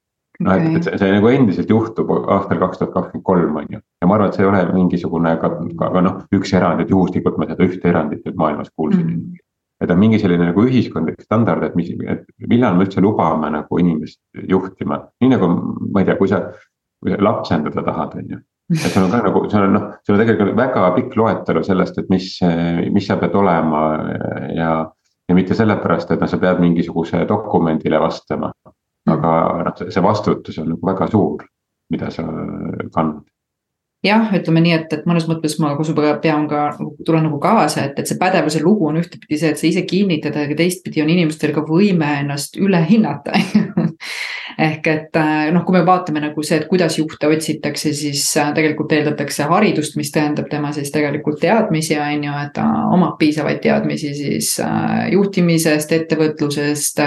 noh, 0.47 0.57
et, 0.57 0.75
et 0.79 0.89
see, 0.89 0.99
see 0.99 1.13
nagu 1.13 1.31
endiselt 1.31 1.71
juhtub 1.71 2.11
aastal 2.19 2.59
kaks 2.65 2.81
tuhat 2.81 2.93
kakskümmend 2.97 3.27
kolm, 3.29 3.61
on 3.61 3.71
ju. 3.77 3.81
Ja 4.01 4.09
ma 4.09 4.17
arvan, 4.17 4.31
et 4.31 4.37
see 4.37 4.45
ei 4.45 4.49
ole 4.49 4.65
mingisugune 4.73 5.35
ka, 5.41 5.53
ka 5.79 6.01
noh, 6.01 6.19
üks 6.33 6.53
erand, 6.57 6.81
et 6.81 6.89
juhuslikult 6.89 7.37
ma 7.37 7.47
seda 7.49 7.67
ühte 7.67 7.89
erandit 7.91 8.25
nüüd 8.25 8.37
maailmas 8.39 8.73
kuulsin 8.75 9.07
mm. 9.07 9.15
-hmm 9.15 9.47
et 9.81 9.89
on 9.89 9.97
mingi 9.97 10.19
selline 10.21 10.45
nagu 10.45 10.61
ühiskondlik 10.61 11.23
standard, 11.25 11.63
et 11.65 11.75
mis, 11.75 11.87
et 11.89 12.27
millal 12.51 12.75
me 12.77 12.85
üldse 12.85 13.01
lubame 13.01 13.49
nagu 13.49 13.79
inimest 13.81 14.19
juhtima, 14.49 14.99
nii 15.21 15.31
nagu 15.31 15.49
ma 15.89 16.03
ei 16.03 16.05
tea, 16.05 16.17
kui 16.19 16.29
sa, 16.29 16.43
kui 17.01 17.09
sa 17.09 17.17
lapsendada 17.17 17.81
tahad, 17.87 18.13
on 18.19 18.35
ju 18.35 18.37
et 18.71 18.93
sul 18.93 19.03
on 19.03 19.11
ka 19.11 19.21
nagu, 19.25 19.43
sul 19.49 19.65
on 19.65 19.73
noh, 19.75 19.87
sul 20.05 20.15
on 20.15 20.21
tegelikult 20.21 20.53
väga 20.55 20.83
pikk 20.95 21.17
loetelu 21.19 21.63
sellest, 21.65 21.97
et 21.99 22.11
mis, 22.13 22.27
mis 22.93 23.07
sa 23.07 23.17
pead 23.19 23.35
olema 23.35 23.81
ja. 24.55 24.71
ja 25.27 25.35
mitte 25.35 25.57
sellepärast, 25.57 26.13
et 26.13 26.21
noh, 26.23 26.29
sa 26.29 26.39
pead 26.39 26.61
mingisuguse 26.63 27.25
dokumendile 27.27 27.99
vastama. 27.99 28.51
aga 29.11 29.33
noh, 29.65 29.81
see 29.81 30.03
vastutus 30.03 30.59
on 30.61 30.71
nagu 30.75 30.87
väga 30.87 31.09
suur, 31.11 31.43
mida 31.91 32.11
sa 32.13 32.23
kannad 32.93 33.25
jah, 34.05 34.31
ütleme 34.37 34.63
nii, 34.65 34.73
et, 34.79 34.93
et 34.95 35.05
mõnes 35.09 35.27
mõttes 35.29 35.57
ma 35.61 35.73
suuga 35.85 36.15
pean 36.23 36.47
ka, 36.49 36.71
tulen 37.05 37.27
nagu 37.27 37.37
kaasa, 37.41 37.85
et, 37.89 37.99
et 38.01 38.09
see 38.09 38.19
pädevuse 38.21 38.61
lugu 38.63 38.89
on 38.89 38.97
ühtepidi 39.01 39.37
see, 39.37 39.53
et 39.53 39.61
sa 39.61 39.67
ise 39.69 39.85
kinnitad, 39.87 40.37
aga 40.37 40.57
teistpidi 40.57 41.03
on 41.03 41.11
inimestel 41.13 41.53
ka 41.55 41.63
võime 41.67 42.09
ennast 42.23 42.57
üle 42.61 42.81
hinnata 42.89 43.37
ehk 44.61 44.87
et 44.91 45.17
äh, 45.17 45.49
noh, 45.53 45.63
kui 45.65 45.73
me 45.73 45.81
vaatame 45.85 46.21
nagu 46.21 46.43
see, 46.45 46.59
et 46.61 46.67
kuidas 46.69 46.97
juhte 46.99 47.29
otsitakse, 47.31 47.93
siis 47.97 48.23
äh, 48.37 48.51
tegelikult 48.55 48.93
eeldatakse 48.93 49.47
haridust, 49.49 49.95
mis 49.97 50.11
tõendab 50.13 50.49
tema 50.51 50.69
siis 50.75 50.91
tegelikult 50.93 51.39
teadmisi, 51.41 51.97
on 51.97 52.27
ju, 52.27 52.35
et 52.43 52.53
ta 52.55 52.65
omab 52.93 53.17
piisavaid 53.21 53.61
teadmisi 53.63 54.11
siis 54.17 54.51
äh, 54.61 55.07
juhtimisest, 55.15 55.95
ettevõtlusest, 55.97 57.01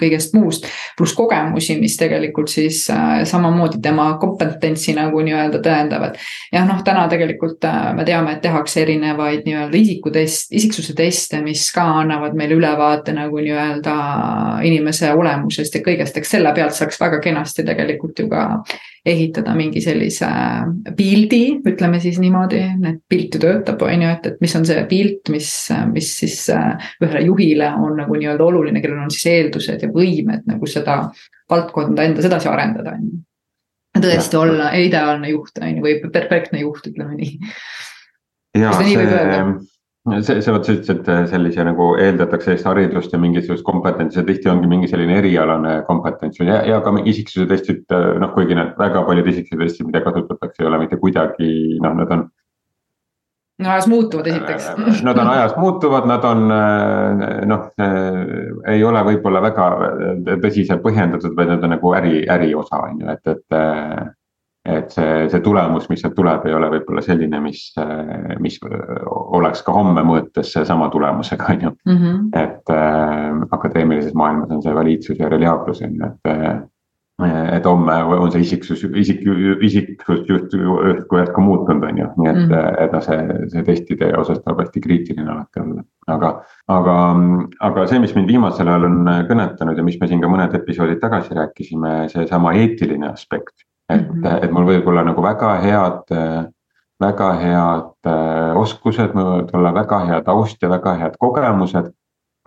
kõigest 0.00 0.36
muust. 0.36 0.68
pluss 0.98 1.16
kogemusi, 1.16 1.78
mis 1.80 1.96
tegelikult 1.96 2.50
siis 2.52 2.82
samamoodi 3.30 3.80
tema 3.82 4.10
kompetentsi 4.20 4.92
nagu 4.96 5.22
nii-öelda 5.24 5.62
tõendavad. 5.64 6.18
jah, 6.52 6.66
noh, 6.68 6.82
täna 6.84 7.06
tegelikult 7.08 7.64
me 7.96 8.04
teame, 8.04 8.36
et 8.36 8.42
tehakse 8.44 8.82
erinevaid 8.82 9.46
nii-öelda 9.48 9.76
isikutest, 9.78 10.52
isiksuse 10.52 10.94
teste, 10.98 11.40
mis 11.44 11.64
ka 11.72 11.86
annavad 12.02 12.36
meile 12.36 12.58
ülevaate 12.58 13.14
nagu 13.16 13.40
nii-öelda 13.40 13.96
inimese 14.68 15.12
olemusest 15.16 15.78
ja 15.78 15.84
kõigest, 15.86 16.18
eks 16.20 16.36
selle 16.36 16.52
pealt 16.56 16.76
saaks 16.90 17.00
väga 17.00 17.20
kenasti 17.22 17.64
tegelikult 17.64 18.18
ju 18.18 18.28
ka 18.30 18.62
ehitada 19.06 19.54
mingi 19.56 19.80
sellise 19.80 20.28
pildi, 20.96 21.60
ütleme 21.66 22.00
siis 22.02 22.18
niimoodi, 22.20 22.60
et 22.90 23.00
pilt 23.08 23.34
ju 23.34 23.40
töötab, 23.40 23.82
on 23.86 24.04
ju, 24.04 24.10
et, 24.10 24.26
et 24.26 24.42
mis 24.42 24.56
on 24.56 24.66
see 24.68 24.84
pilt, 24.90 25.30
mis, 25.32 25.48
mis 25.92 26.12
siis 26.20 26.36
äh, 26.52 26.90
ühele 27.00 27.24
juhile 27.28 27.70
on 27.78 27.96
nagu 28.02 28.18
nii-öelda 28.18 28.44
oluline, 28.44 28.82
kellel 28.82 29.06
on 29.06 29.14
siis 29.14 29.30
eeldused 29.32 29.86
ja 29.86 29.90
võimed 29.94 30.46
nagu 30.50 30.68
seda 30.68 31.02
valdkonda 31.50 32.06
endas 32.10 32.28
edasi 32.28 32.50
arendada, 32.50 32.96
on 32.98 33.08
ju. 33.08 33.22
tõesti 34.00 34.36
ja. 34.36 34.44
olla 34.44 34.70
ideaalne 34.76 35.32
juht, 35.32 35.56
on 35.62 35.78
ju, 35.78 35.86
või 35.86 35.98
perfektne 36.12 36.64
juht, 36.64 36.90
ütleme 36.92 37.16
nii. 37.16 37.36
kas 38.58 38.76
ta 38.76 38.84
nii 38.84 38.98
võib 39.00 39.14
öelda? 39.16 39.44
See, 40.08 40.40
sa 40.40 40.54
vot 40.54 40.64
sa 40.64 40.74
ütlesid, 40.74 41.02
et 41.04 41.30
sellise 41.30 41.64
nagu 41.66 41.90
eeldatakse 42.00 42.50
sellist 42.50 42.68
haridust 42.68 43.12
ja 43.12 43.20
mingisugust 43.20 43.64
kompetentsi 43.66 44.20
ja 44.20 44.26
tihti 44.26 44.48
ongi 44.52 44.68
mingi 44.70 44.88
selline 44.88 45.18
erialane 45.20 45.80
kompetents 45.88 46.40
ja, 46.40 46.62
ja 46.66 46.80
ka 46.84 46.94
isiksuse 47.04 47.46
testid, 47.50 47.84
noh, 47.90 48.32
kuigi 48.34 48.56
need 48.56 48.76
väga 48.80 49.04
paljud 49.08 49.28
isiksuse 49.32 49.60
testid, 49.60 49.88
mida 49.90 50.04
kasutatakse, 50.04 50.62
ei 50.62 50.68
ole 50.70 50.82
mitte 50.84 51.00
kuidagi, 51.00 51.50
noh, 51.84 51.96
nad 51.98 52.14
on. 52.16 52.24
no 53.60 53.72
ajas 53.74 53.90
muutuvad 53.92 54.30
esiteks 54.32 54.70
Nad 55.04 55.20
on 55.20 55.32
ajas 55.34 55.52
muutuvad, 55.60 56.08
nad 56.08 56.24
on 56.24 56.46
noh, 57.52 57.68
ei 58.72 58.84
ole 58.84 59.04
võib-olla 59.10 59.44
väga 59.50 59.68
tõsiselt 60.46 60.80
põhjendatud, 60.86 61.36
vaid 61.36 61.52
nad 61.52 61.68
on 61.68 61.76
nagu 61.76 61.92
äri, 62.00 62.24
äriosa 62.38 62.80
on 62.88 63.04
ju, 63.04 63.18
et, 63.18 63.36
et 63.36 63.60
et 64.70 64.94
see, 64.94 65.28
see 65.32 65.42
tulemus, 65.44 65.88
mis 65.90 66.02
sealt 66.02 66.16
tuleb, 66.16 66.46
ei 66.46 66.56
ole 66.56 66.70
võib-olla 66.74 67.02
selline, 67.04 67.40
mis, 67.44 67.62
mis 68.42 68.58
oleks 69.40 69.64
ka 69.66 69.74
homme 69.76 70.04
mõõtes 70.06 70.52
sama 70.68 70.90
tulemusega, 70.92 71.54
on 71.54 71.64
ju. 71.66 71.76
Mhm. 71.90 72.18
et 72.34 72.74
äh, 72.74 73.46
akadeemilises 73.50 74.14
maailmas 74.14 74.50
on 74.50 74.62
see 74.62 74.74
valiidsus 74.74 75.18
ja 75.18 75.28
reliaablus 75.28 75.82
on 75.86 75.96
ju, 75.96 76.10
et 76.10 76.30
äh, 76.32 76.60
et 77.52 77.66
homme 77.68 77.92
on 77.92 78.30
see 78.32 78.40
isiksus, 78.46 78.82
isik, 78.96 79.20
isiksus 79.60 80.22
justkui 80.28 81.18
järsku 81.20 81.42
muutunud, 81.44 81.84
on 81.84 81.98
ju, 81.98 82.06
nii 82.16 82.30
et 82.30 82.36
mm, 82.36 82.52
-hmm. 82.52 82.84
et 82.84 82.92
noh, 82.92 83.02
see, 83.04 83.48
see 83.52 83.64
testide 83.66 84.08
osas 84.16 84.40
tuleb 84.40 84.62
hästi 84.64 84.80
kriitiline 84.80 85.30
alati 85.30 85.60
olla. 85.60 85.82
aga, 86.06 86.30
aga, 86.68 86.94
aga 87.60 87.86
see, 87.86 87.98
mis 88.00 88.14
mind 88.16 88.32
viimasel 88.32 88.68
ajal 88.68 88.88
on 88.88 89.10
kõnetanud 89.28 89.76
ja 89.76 89.84
mis 89.84 90.00
me 90.00 90.08
siin 90.08 90.20
ka 90.20 90.32
mõned 90.32 90.54
episoodid 90.56 91.00
tagasi 91.00 91.36
rääkisime, 91.36 92.08
seesama 92.08 92.54
eetiline 92.56 93.12
aspekt 93.12 93.68
et 93.90 94.08
mm, 94.08 94.22
-hmm. 94.22 94.44
et 94.44 94.50
mul 94.50 94.66
võib 94.68 94.88
olla 94.88 95.04
nagu 95.04 95.22
väga 95.22 95.54
head, 95.62 96.16
väga 97.00 97.30
head 97.40 98.10
äh, 98.10 98.58
oskused, 98.60 99.14
mul 99.16 99.30
võivad 99.30 99.54
olla 99.56 99.72
väga 99.74 100.02
hea 100.08 100.20
taust 100.26 100.62
ja 100.62 100.70
väga 100.72 100.94
head 101.00 101.16
kogemused. 101.20 101.90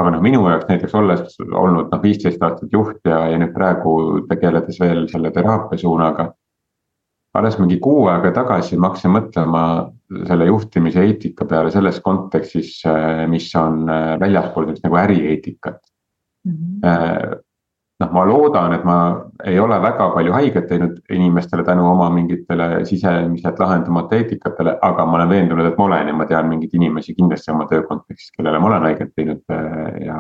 aga 0.02 0.10
noh, 0.10 0.22
minu 0.26 0.40
jaoks 0.50 0.66
näiteks 0.68 0.94
olles 0.98 1.36
olnud 1.40 1.92
noh, 1.92 2.00
viisteist 2.02 2.42
aastat 2.42 2.72
juht 2.74 3.06
ja, 3.06 3.28
ja 3.30 3.38
nüüd 3.38 3.52
praegu 3.54 4.24
tegeledes 4.30 4.80
veel 4.82 5.06
selle 5.12 5.32
teraapia 5.32 5.78
suunaga. 5.78 6.32
alles 7.34 7.58
mingi 7.60 7.80
kuu 7.82 8.08
aega 8.08 8.32
tagasi 8.34 8.78
ma 8.78 8.92
hakkasin 8.92 9.14
mõtlema 9.14 9.62
selle 10.28 10.46
juhtimise 10.46 11.02
eetika 11.02 11.46
peale 11.50 11.72
selles 11.74 12.00
kontekstis, 12.02 12.76
äh, 12.86 13.24
mis 13.30 13.50
on 13.56 13.90
äh, 13.90 14.20
väljaspool 14.20 14.68
sellist 14.68 14.86
nagu 14.86 15.02
ärieetikat 15.02 15.82
mm. 16.46 16.54
-hmm 16.54 17.43
noh, 18.04 18.12
ma 18.14 18.24
loodan, 18.28 18.74
et 18.76 18.84
ma 18.88 18.98
ei 19.46 19.60
ole 19.60 19.78
väga 19.82 20.10
palju 20.14 20.34
haiget 20.36 20.68
teinud 20.70 21.00
inimestele 21.14 21.64
tänu 21.64 21.86
oma 21.90 22.10
mingitele 22.14 22.86
sisemiselt 22.86 23.60
lahendamata 23.60 24.20
eetikatele, 24.20 24.78
aga 24.82 25.06
ma 25.06 25.20
olen 25.20 25.30
veendunud, 25.30 25.68
et 25.68 25.78
ma 25.78 25.88
olen 25.88 26.12
ja 26.12 26.16
ma 26.18 26.28
tean 26.30 26.50
mingeid 26.52 26.76
inimesi 26.80 27.16
kindlasti 27.16 27.52
oma 27.54 27.68
töö 27.70 27.84
kontekstis, 27.88 28.34
kellele 28.38 28.60
ma 28.60 28.72
olen 28.72 28.90
haiget 28.90 29.14
teinud 29.16 29.42
äh, 29.52 30.06
ja. 30.08 30.20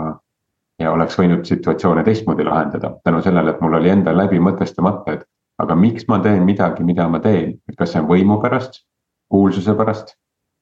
ja 0.82 0.92
oleks 0.92 1.18
võinud 1.20 1.46
situatsioone 1.48 2.04
teistmoodi 2.04 2.46
lahendada 2.48 2.96
tänu 3.04 3.22
sellele, 3.22 3.54
et 3.54 3.62
mul 3.62 3.78
oli 3.80 3.92
endal 3.94 4.18
läbi 4.18 4.40
mõtestamata, 4.42 5.20
et 5.20 5.28
aga 5.62 5.76
miks 5.78 6.08
ma 6.10 6.20
teen 6.24 6.44
midagi, 6.48 6.84
mida 6.84 7.08
ma 7.10 7.22
teen, 7.24 7.58
et 7.70 7.78
kas 7.78 7.94
see 7.94 8.02
on 8.02 8.10
võimu 8.10 8.40
pärast, 8.42 8.82
kuulsuse 9.32 9.76
pärast 9.78 10.16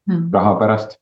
mm., 0.10 0.30
raha 0.34 0.58
pärast 0.60 0.98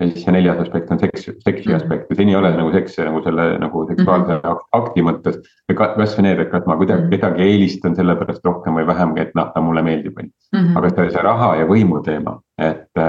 ja 0.00 0.08
siis 0.08 0.24
see 0.24 0.32
neljas 0.34 0.58
aspekt 0.64 0.90
on 0.90 0.98
seks, 0.98 1.28
seksi 1.44 1.68
mhm. 1.68 1.76
aspekt 1.76 2.10
ja 2.10 2.16
siin 2.18 2.32
ei 2.32 2.36
ole 2.36 2.50
nagu 2.56 2.72
seks 2.74 2.96
nagu 2.98 3.20
selle 3.22 3.44
nagu 3.62 3.84
seksuaalse 3.90 4.32
mm 4.32 4.40
-hmm. 4.48 4.64
akti 4.80 5.04
mõttes. 5.06 5.36
või 5.70 5.76
kasvõi 5.78 6.24
need, 6.26 6.40
et 6.42 6.50
kas 6.50 6.66
ma 6.66 6.76
kuidagi 6.76 7.02
-hmm. 7.02 7.10
kedagi 7.10 7.42
eelistan 7.42 7.96
sellepärast 7.96 8.44
rohkem 8.44 8.74
või 8.74 8.86
vähem, 8.86 9.16
et 9.16 9.30
noh, 9.34 9.52
ta 9.54 9.60
mulle 9.60 9.82
meeldib, 9.82 10.18
on 10.18 10.24
ju. 10.24 10.58
Mhm. 10.58 10.76
aga 10.76 10.90
see, 10.90 11.10
see 11.10 11.22
raha 11.22 11.54
ja 11.56 11.66
võimu 11.66 12.02
teema, 12.02 12.40
et 12.58 13.04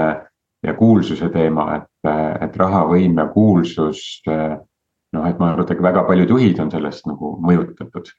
ja 0.66 0.74
kuulsuse 0.74 1.28
teema, 1.28 1.76
et, 1.76 2.10
et 2.40 2.56
raha, 2.56 2.84
võim 2.90 3.18
ja 3.18 3.26
kuulsus. 3.26 4.22
noh, 5.12 5.26
et 5.26 5.38
ma 5.38 5.52
arvan, 5.52 5.66
et 5.70 5.82
väga 5.82 6.02
paljud 6.04 6.28
juhid 6.28 6.58
on 6.60 6.70
sellest 6.70 7.06
nagu 7.06 7.38
mõjutatud 7.40 8.10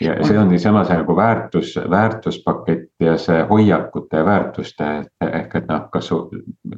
ja 0.00 0.16
see 0.24 0.38
on 0.38 0.48
niisama 0.48 0.84
see 0.84 0.96
nagu 0.96 1.16
väärtus, 1.16 1.74
väärtuspakett 1.90 2.88
ja 3.00 3.16
see 3.18 3.42
hoiakute 3.50 4.16
ja 4.16 4.24
väärtuste 4.24 4.88
ehk 5.26 5.54
et 5.60 5.68
noh, 5.68 5.86
kas 5.92 6.08
su, 6.08 6.20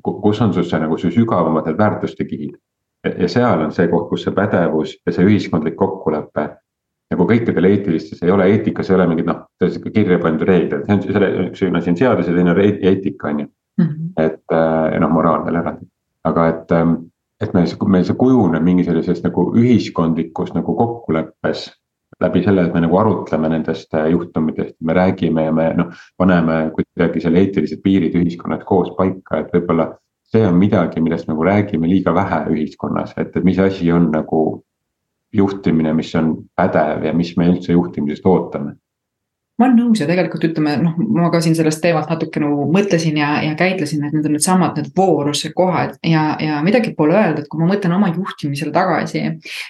kus 0.02 0.40
on 0.42 0.54
sul 0.54 0.66
see 0.66 0.80
nagu 0.82 0.98
su 0.98 1.10
sügavamad 1.14 1.68
need 1.70 1.78
väärtuste 1.78 2.24
kihid. 2.24 2.56
ja 3.18 3.28
seal 3.28 3.60
on 3.60 3.72
see 3.72 3.88
koht, 3.90 4.08
kus 4.10 4.26
see 4.26 4.34
pädevus 4.34 4.96
ja 5.06 5.12
see 5.12 5.26
ühiskondlik 5.26 5.76
kokkulepe. 5.78 6.48
nagu 7.12 7.26
kõikidel 7.28 7.66
eetilistes 7.68 8.22
ei 8.22 8.30
ole 8.30 8.46
eetikas 8.50 8.90
ei 8.90 8.96
ole 8.96 9.06
mingid 9.06 9.26
noh, 9.28 9.44
kirja 9.94 10.18
pandud 10.18 10.48
reeglid, 10.48 10.86
see 10.86 10.94
on 10.94 11.02
selle, 11.02 11.32
üks 11.46 11.62
asi 11.62 11.90
on 11.90 11.96
seadus 11.96 12.28
ja 12.28 12.34
teine 12.34 12.54
on 12.54 12.60
eetika 12.60 13.28
on 13.28 13.40
ju. 13.40 13.46
Mhm. 13.80 14.12
et 14.20 14.52
äh, 14.52 14.98
noh, 15.00 15.08
moraal 15.08 15.46
veel 15.46 15.56
eraldi, 15.56 15.86
aga 16.24 16.48
et 16.48 16.72
ähm, 16.72 16.96
et 17.40 17.54
meil 17.54 17.66
see, 17.66 17.78
meil 17.88 18.04
see 18.04 18.16
kujuneb 18.18 18.62
mingi 18.62 18.84
sellises 18.84 19.22
nagu 19.24 19.46
ühiskondlikus 19.58 20.52
nagu 20.54 20.74
kokkuleppes 20.76 21.70
läbi 22.22 22.42
selle, 22.44 22.66
et 22.66 22.74
me 22.74 22.82
nagu 22.84 22.98
arutleme 23.00 23.50
nendest 23.52 23.94
äh, 23.98 24.08
juhtumitest, 24.12 24.76
me 24.80 24.96
räägime 24.96 25.46
ja 25.46 25.52
me 25.54 25.68
noh, 25.78 25.92
paneme 26.18 26.58
kuidagi 26.76 27.22
selle 27.24 27.42
eetilised 27.42 27.82
piirid 27.84 28.16
ühiskonnas 28.18 28.64
koos 28.68 28.92
paika, 28.98 29.42
et 29.42 29.52
võib-olla. 29.54 29.92
see 30.32 30.46
on 30.48 30.54
midagi, 30.56 31.00
millest 31.04 31.26
nagu 31.28 31.44
räägime 31.44 31.84
liiga 31.90 32.14
vähe 32.16 32.38
ühiskonnas, 32.54 33.10
et, 33.20 33.34
et 33.36 33.44
mis 33.44 33.58
asi 33.60 33.90
on 33.92 34.06
nagu 34.14 34.62
juhtimine, 35.36 35.92
mis 35.92 36.14
on 36.16 36.30
pädev 36.56 37.04
ja 37.04 37.12
mis 37.12 37.34
me 37.36 37.50
üldse 37.52 37.74
juhtimisest 37.76 38.24
ootame 38.26 38.72
ma 39.60 39.66
olen 39.66 39.76
nõus 39.76 40.00
ja 40.00 40.06
tegelikult 40.08 40.46
ütleme, 40.48 40.78
noh, 40.80 40.94
ma 41.12 41.28
ka 41.32 41.42
siin 41.44 41.54
sellest 41.54 41.82
teemast 41.84 42.08
natuke 42.10 42.40
nagu 42.40 42.64
mõtlesin 42.72 43.18
ja, 43.20 43.34
ja 43.44 43.52
käitlesin, 43.58 44.00
et 44.06 44.14
need 44.16 44.24
on 44.26 44.32
needsamad 44.36 44.78
need 44.78 44.88
vooruse 44.96 45.52
kohad 45.54 45.98
ja, 46.08 46.22
ja 46.40 46.60
midagi 46.64 46.94
pole 46.96 47.14
öelda, 47.18 47.42
et 47.42 47.50
kui 47.52 47.60
ma 47.60 47.68
mõtlen 47.68 47.92
oma 47.94 48.08
juhtimisele 48.14 48.72
tagasi, 48.74 49.22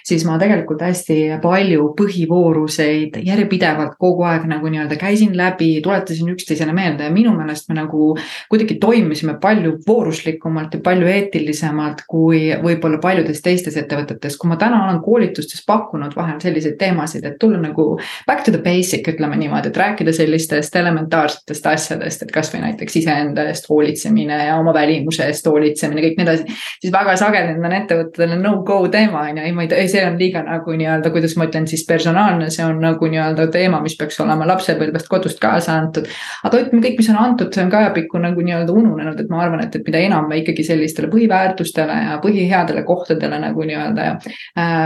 siis 0.07 0.23
ma 0.25 0.37
tegelikult 0.41 0.81
hästi 0.87 1.17
palju 1.43 1.89
põhivooruseid 1.99 3.19
järjepidevalt 3.27 3.97
kogu 3.99 4.23
aeg 4.29 4.47
nagu 4.49 4.71
nii-öelda 4.71 4.97
käisin 5.01 5.35
läbi, 5.37 5.75
tuletasin 5.83 6.31
üksteisele 6.31 6.73
meelde 6.75 7.09
ja 7.09 7.13
minu 7.13 7.35
meelest 7.35 7.67
me 7.69 7.77
nagu 7.81 8.13
kuidagi 8.49 8.79
toimisime 8.81 9.35
palju 9.43 9.75
vooruslikumalt 9.87 10.79
ja 10.79 10.81
palju 10.87 11.11
eetilisemalt 11.11 12.05
kui 12.07 12.45
võib-olla 12.63 13.01
paljudes 13.03 13.43
teistes 13.43 13.75
ettevõtetes. 13.83 14.39
kui 14.39 14.47
ma 14.49 14.55
täna 14.55 14.85
olen 14.87 15.03
koolitustes 15.03 15.65
pakkunud 15.67 16.15
vahel 16.15 16.39
selliseid 16.39 16.79
teemasid, 16.79 17.27
et 17.27 17.37
tulla 17.39 17.59
nagu 17.59 17.99
back 18.27 18.47
to 18.47 18.55
the 18.55 18.63
basic, 18.63 19.11
ütleme 19.11 19.35
niimoodi, 19.37 19.72
et 19.73 19.77
rääkida 19.77 20.13
sellistest 20.13 20.75
elementaarsetest 20.75 21.65
asjadest, 21.65 22.23
et 22.23 22.31
kasvõi 22.33 22.61
näiteks 22.61 22.95
iseenda 23.01 23.47
eest 23.49 23.65
hoolitsemine 23.69 24.37
ja 24.47 24.57
oma 24.61 24.73
välimuse 24.75 25.25
eest 25.25 25.47
hoolitsemine, 25.49 26.03
kõik 26.05 26.19
nii 26.19 26.25
edasi. 26.27 26.57
siis 26.81 26.93
väga 26.93 27.15
sageli 27.17 27.55
on 27.57 27.73
ettevõtetele 27.79 28.37
no-go 28.39 28.79
teema 28.93 29.23
on 29.25 29.39
ju, 29.39 29.45
ei 29.47 29.55
ma 29.55 29.65
ei 29.65 29.71
tea, 29.71 29.87
see 29.89 30.03
on 30.05 30.19
liiga 30.19 30.43
nagu 30.45 30.75
nii-öelda, 30.77 31.09
kuidas 31.13 31.33
ma 31.39 31.47
ütlen 31.49 31.65
siis 31.69 31.85
personaalne, 31.89 32.49
see 32.53 32.65
on 32.65 32.81
nagu 32.83 33.09
nii-öelda 33.09 33.47
teema, 33.53 33.81
mis 33.81 33.97
peaks 33.97 34.19
olema 34.21 34.47
lapsepõlvest 34.51 35.09
kodust 35.09 35.41
kaasa 35.41 35.77
antud. 35.79 36.09
aga 36.43 36.61
ütleme 36.61 36.85
kõik, 36.85 36.99
mis 37.01 37.09
on 37.13 37.19
antud, 37.23 37.49
see 37.53 37.65
on 37.65 37.73
ka 37.73 37.81
ajapikku 37.81 38.21
nagu 38.21 38.45
nii-öelda 38.45 38.77
ununenud, 38.77 39.19
et 39.19 39.33
ma 39.33 39.41
arvan, 39.47 39.65
et, 39.65 39.75
et 39.75 39.87
mida 39.87 40.03
enam 40.05 40.29
me 40.29 40.41
ikkagi 40.43 40.67
sellistele 40.67 41.09
põhiväärtustele 41.13 41.97
ja 42.09 42.19
põhiheadele 42.23 42.85
kohtadele 42.85 43.41
nagu 43.41 43.65
nii-öelda 43.69 44.09
äh, 44.13 44.85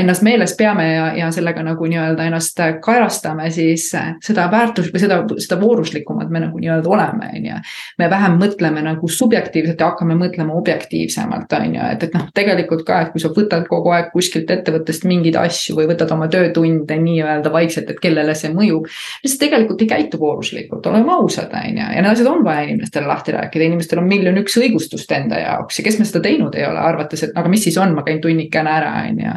ennast 0.00 0.24
meeles 0.24 0.56
peame 0.56 0.88
ja, 0.94 1.06
ja 1.20 1.30
sellega 1.34 1.64
nagu 1.66 1.92
nii-öelda 1.92 2.30
ennast 2.30 2.64
kaerastame, 2.82 3.50
siis 3.52 3.90
seda 4.22 4.46
väärtust 4.52 4.94
või 4.94 5.02
seda, 5.02 5.18
seda 5.42 5.58
vooruslikumad 5.60 6.30
me 6.32 6.42
nagu 6.44 6.60
nii-öelda 6.60 6.90
oleme, 6.90 7.30
on 7.36 7.48
ju. 7.48 7.58
me 7.98 8.08
vähem 8.10 8.36
mõtleme 8.40 8.82
nagu 8.84 9.08
subjektiivselt 9.08 9.80
ja 9.80 9.90
hakkame 9.90 10.16
mõtlema 10.18 10.54
objektiivsemalt, 10.58 11.52
on 11.58 11.76
ju, 11.76 11.88
et, 11.96 12.06
et 12.06 12.14
noh, 12.16 12.28
tegelikult 12.34 12.84
ka, 12.86 13.00
et 13.02 13.12
kui 13.14 13.22
sa 13.22 13.32
võtad 13.34 13.66
kogu 13.70 13.92
aeg 13.94 14.12
kuskilt 14.14 14.50
ettevõttest 14.54 15.06
mingeid 15.08 15.38
asju 15.40 15.76
või 15.78 15.88
võtad 15.90 16.12
oma 16.14 16.28
töötunde 16.32 16.98
nii-öelda 17.02 17.52
vaikselt, 17.52 17.90
et 17.90 18.00
kellele 18.02 18.34
see 18.38 18.52
mõjub. 18.54 18.88
siis 19.24 19.38
tegelikult 19.40 19.82
ei 19.82 19.90
käitu 19.90 20.20
vooruslikult, 20.22 20.86
oleme 20.86 21.14
ausad, 21.16 21.52
on 21.52 21.78
ju, 21.82 21.88
ja 21.96 22.00
need 22.00 22.10
asjad 22.12 22.30
on 22.30 22.44
vaja 22.46 22.66
inimestele 22.68 23.10
lahti 23.10 23.34
rääkida, 23.36 23.68
inimestel 23.70 24.02
on 24.02 24.10
miljon 24.10 24.38
üks 24.42 24.58
õigustust 24.60 25.10
enda 25.16 25.40
jaoks 25.42 25.80
ja 25.80 25.86
kes 25.86 25.98
me 25.98 26.08
seda 26.08 26.22
teinud 26.24 26.54
ei 26.58 26.66
ole, 26.68 26.80
arvates, 26.82 27.26
et 27.26 27.36
aga 27.38 27.50
mis 27.52 27.64
siis 27.66 27.78
on, 27.80 27.94
ma 27.96 28.06
käin 28.06 28.20
tunnikene 28.22 28.70
ära, 28.70 28.92
on 29.08 29.22
ju. 29.22 29.36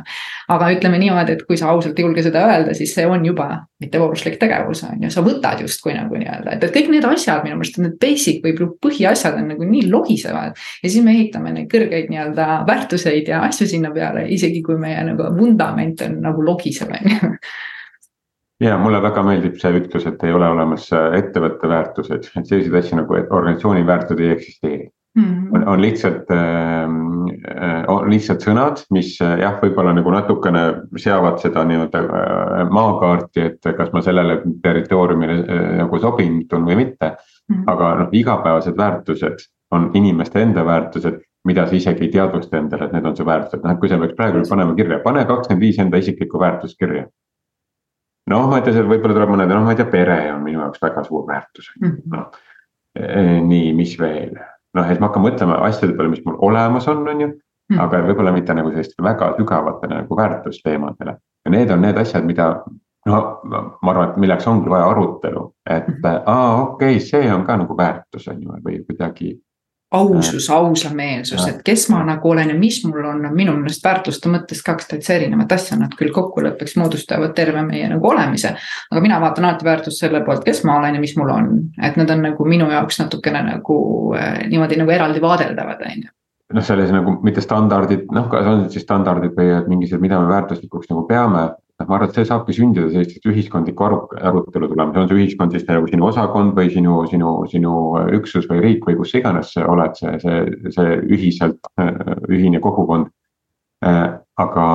aga 0.55 0.71
ütleme 0.75 0.99
niimoodi, 1.01 1.39
et 1.39 1.45
kui 1.47 1.57
sa 1.57 1.71
ausalt 1.73 1.99
ei 1.99 2.05
julge 2.05 2.23
seda 2.25 2.45
öelda, 2.45 2.75
siis 2.77 2.93
see 2.95 3.07
on 3.09 3.25
juba 3.25 3.49
mittevooruslik 3.83 4.37
tegevus 4.39 4.85
on 4.87 5.03
ju, 5.03 5.11
sa 5.11 5.23
võtad 5.25 5.59
justkui 5.65 5.93
nagu 5.97 6.15
nii-öelda, 6.15 6.55
et, 6.55 6.63
et 6.63 6.75
kõik 6.75 6.89
need 6.93 7.05
asjad 7.09 7.43
minu 7.43 7.59
meelest 7.59 7.79
need 7.81 7.97
basic 7.99 8.41
või 8.45 8.69
põhiasjad 8.85 9.35
on 9.41 9.49
nagu 9.51 9.67
nii 9.67 9.89
lohisevad. 9.91 10.55
ja 10.55 10.89
siis 10.89 11.03
me 11.03 11.15
ehitame 11.17 11.51
neid 11.55 11.69
kõrgeid 11.71 12.11
nii-öelda 12.11 12.49
väärtuseid 12.67 13.31
ja 13.33 13.43
asju 13.49 13.67
sinna 13.67 13.91
peale, 13.95 14.27
isegi 14.31 14.63
kui 14.63 14.79
meie 14.79 15.03
nagu 15.09 15.27
vundament 15.35 16.05
on 16.07 16.19
nagu 16.23 16.45
lohisev, 16.45 16.93
on 16.95 17.15
ju 17.15 17.33
ja 18.63 18.77
mulle 18.79 19.01
väga 19.03 19.23
meeldib 19.27 19.57
see 19.59 19.81
ütlus, 19.81 20.05
et 20.07 20.23
ei 20.23 20.33
ole 20.35 20.47
olemas 20.47 20.87
ettevõtte 20.93 21.69
väärtused, 21.69 22.29
et 22.31 22.47
selliseid 22.47 22.79
asju 22.79 23.01
nagu 23.01 23.17
organisatsiooni 23.19 23.83
väärtused 23.87 24.23
ei 24.23 24.35
eksisteeri. 24.37 24.87
On, 25.55 25.67
on 25.67 25.81
lihtsalt 25.81 26.31
äh,, 26.31 26.95
on 27.87 28.09
lihtsalt 28.09 28.43
sõnad, 28.45 28.81
mis 28.93 29.15
äh, 29.23 29.37
jah, 29.41 29.57
võib-olla 29.61 29.93
nagu 29.95 30.11
natukene 30.13 30.63
seavad 31.01 31.39
seda 31.43 31.65
nii-öelda 31.67 32.01
äh, 32.03 32.61
maakaarti, 32.73 33.45
et 33.49 33.69
kas 33.77 33.91
ma 33.93 34.01
sellele 34.05 34.39
territooriumile 34.63 35.37
äh, 35.41 35.67
nagu 35.81 35.99
sobitun 36.01 36.65
või 36.67 36.79
mitte 36.83 37.11
mm. 37.11 37.55
-hmm. 37.55 37.67
aga 37.73 37.91
noh, 38.01 38.09
igapäevased 38.11 38.77
väärtused 38.77 39.45
on 39.71 39.89
inimeste 39.93 40.41
enda 40.41 40.65
väärtused, 40.65 41.19
mida 41.45 41.67
sa 41.67 41.75
isegi 41.75 42.05
ei 42.05 42.11
teadvusta 42.13 42.57
endale, 42.57 42.85
et 42.85 42.93
need 42.93 43.05
on 43.05 43.17
su 43.17 43.25
väärtused, 43.25 43.63
noh 43.63 43.73
et 43.73 43.79
kui 43.79 43.89
sa 43.89 43.99
peaks 44.01 44.17
praegu 44.17 44.41
panema 44.49 44.75
kirja, 44.75 44.99
pane 45.03 45.25
kakskümmend 45.25 45.61
viis 45.61 45.79
enda 45.79 46.01
isiklikku 46.01 46.39
väärtust 46.39 46.79
kirja 46.79 47.05
noh, 48.29 48.49
ma 48.49 48.59
ütlen, 48.61 48.81
et 48.81 48.89
võib-olla 48.89 49.13
tuleb 49.13 49.35
mõned, 49.35 49.53
noh, 49.53 49.63
ma 49.63 49.75
ei 49.75 49.79
tea, 49.79 49.89
pere 49.91 50.19
on 50.33 50.43
minu 50.43 50.59
jaoks 50.59 50.81
väga 50.81 51.03
suur 51.03 51.27
väärtus 51.27 51.71
mm, 51.81 51.89
-hmm. 51.89 52.17
noh. 52.17 52.31
nii, 53.45 53.73
mis 53.75 53.97
veel, 53.99 54.37
noh, 54.75 54.91
et 54.91 54.99
ma 54.99 55.09
hakkan 55.09 55.25
mõtlema 55.25 55.59
asjade 55.67 55.95
peale, 55.95 56.11
mis 56.13 56.23
mul 56.25 56.39
olemas 56.49 56.87
on, 56.91 57.03
on 57.07 57.21
ju 57.21 57.29
mm.. 57.29 57.79
aga 57.79 58.01
võib-olla 58.07 58.33
mitte 58.35 58.55
nagu 58.57 58.73
sellistele 58.73 59.07
väga 59.09 59.33
sügavatele 59.39 60.01
nagu 60.01 60.17
väärtusteemadele. 60.17 61.17
Ja 61.45 61.53
need 61.53 61.71
on 61.71 61.81
need 61.85 61.97
asjad, 62.01 62.25
mida 62.25 62.49
no 63.05 63.19
ma 63.45 63.91
arvan, 63.91 64.09
et 64.09 64.21
milleks 64.21 64.47
ongi 64.49 64.69
vaja 64.69 64.89
arutelu, 64.89 65.47
et 65.69 65.89
mm 65.89 66.21
aa, 66.25 66.61
okei 66.61 66.95
okay,, 66.97 66.99
see 66.99 67.33
on 67.33 67.45
ka 67.45 67.57
nagu 67.61 67.77
väärtus 67.77 68.27
on 68.31 68.41
ju, 68.41 68.61
või 68.65 68.79
kuidagi 68.87 69.35
ausus, 69.91 70.49
ausameelsus, 70.49 71.47
et 71.47 71.61
kes 71.65 71.85
ma 71.93 72.01
nagu 72.05 72.29
olen 72.29 72.49
ja 72.49 72.55
mis 72.57 72.79
mul 72.85 73.05
on, 73.05 73.21
on 73.25 73.35
minu 73.35 73.53
meelest 73.59 73.83
väärtuste 73.85 74.31
mõttes 74.33 74.63
kaks 74.65 74.89
täitsa 74.89 75.13
erinevat 75.15 75.51
asja, 75.55 75.77
nad 75.79 75.93
küll 75.97 76.13
kokkuleppeks 76.13 76.75
moodustavad 76.81 77.35
terve 77.37 77.61
meie 77.65 77.87
nagu 77.91 78.09
olemise. 78.09 78.55
aga 78.91 79.01
mina 79.01 79.19
vaatan 79.21 79.45
alati 79.45 79.65
väärtust 79.65 80.01
selle 80.01 80.23
poolt, 80.25 80.43
kes 80.45 80.63
ma 80.65 80.79
olen 80.79 80.97
ja 80.97 81.03
mis 81.03 81.15
mul 81.17 81.29
on, 81.29 81.51
et 81.81 81.97
need 81.99 82.09
on 82.09 82.25
nagu 82.25 82.49
minu 82.49 82.69
jaoks 82.71 82.99
natukene 83.03 83.43
nagu 83.45 83.77
äh, 84.17 84.41
niimoodi 84.49 84.79
nagu 84.81 84.95
eraldi 84.97 85.21
vaadeldavad, 85.21 85.85
on 85.85 86.07
ju. 86.07 86.13
Noh, 86.53 86.63
selles 86.63 86.91
nagu 86.93 87.17
mitte 87.25 87.41
standardid, 87.41 88.09
noh, 88.13 88.27
kas 88.29 88.45
on 88.49 88.67
siis 88.69 88.83
standardid 88.85 89.33
või 89.37 89.53
mingisugused, 89.67 90.01
mida 90.01 90.19
me 90.21 90.29
väärtuslikuks 90.29 90.91
nagu 90.91 91.05
peame, 91.09 91.47
noh, 91.79 91.87
ma 91.87 91.97
arvan, 91.97 92.09
et 92.09 92.17
see 92.17 92.27
saabki 92.29 92.55
sündida 92.55 92.89
sellistest 92.91 93.27
ühiskondliku 93.29 93.87
aru, 93.87 93.99
arutelu 94.29 94.69
tulemus, 94.71 94.97
on 95.01 95.09
see 95.09 95.19
ühiskond 95.19 95.55
siis 95.55 95.65
nagu 95.67 95.89
sinu 95.91 96.07
osakond 96.09 96.55
või 96.57 96.71
sinu, 96.73 96.97
sinu, 97.11 97.37
sinu 97.51 97.75
üksus 98.15 98.47
või 98.51 98.63
riik 98.63 98.87
või 98.87 98.97
kus 99.01 99.15
iganes 99.19 99.53
sa 99.55 99.67
oled, 99.71 99.95
see, 99.99 100.17
see, 100.23 100.43
see 100.75 100.99
ühiselt, 101.17 101.71
ühine 102.31 102.61
kogukond. 102.63 103.11
aga, 103.85 104.65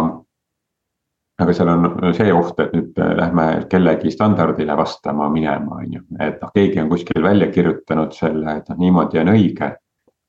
aga 1.41 1.53
seal 1.57 1.71
on 1.73 2.13
see 2.15 2.33
oht, 2.37 2.61
et 2.61 2.75
nüüd 2.77 2.99
lähme 3.19 3.47
kellegi 3.73 4.13
standardile 4.13 4.77
vastama 4.77 5.31
minema, 5.33 5.81
on 5.81 5.97
ju, 5.97 6.03
et 6.21 6.43
noh, 6.43 6.53
keegi 6.55 6.83
on 6.83 6.91
kuskil 6.93 7.25
välja 7.25 7.49
kirjutanud 7.55 8.13
selle, 8.15 8.61
et 8.61 8.69
noh, 8.69 8.79
niimoodi 8.85 9.23
on 9.25 9.33
õige 9.33 9.73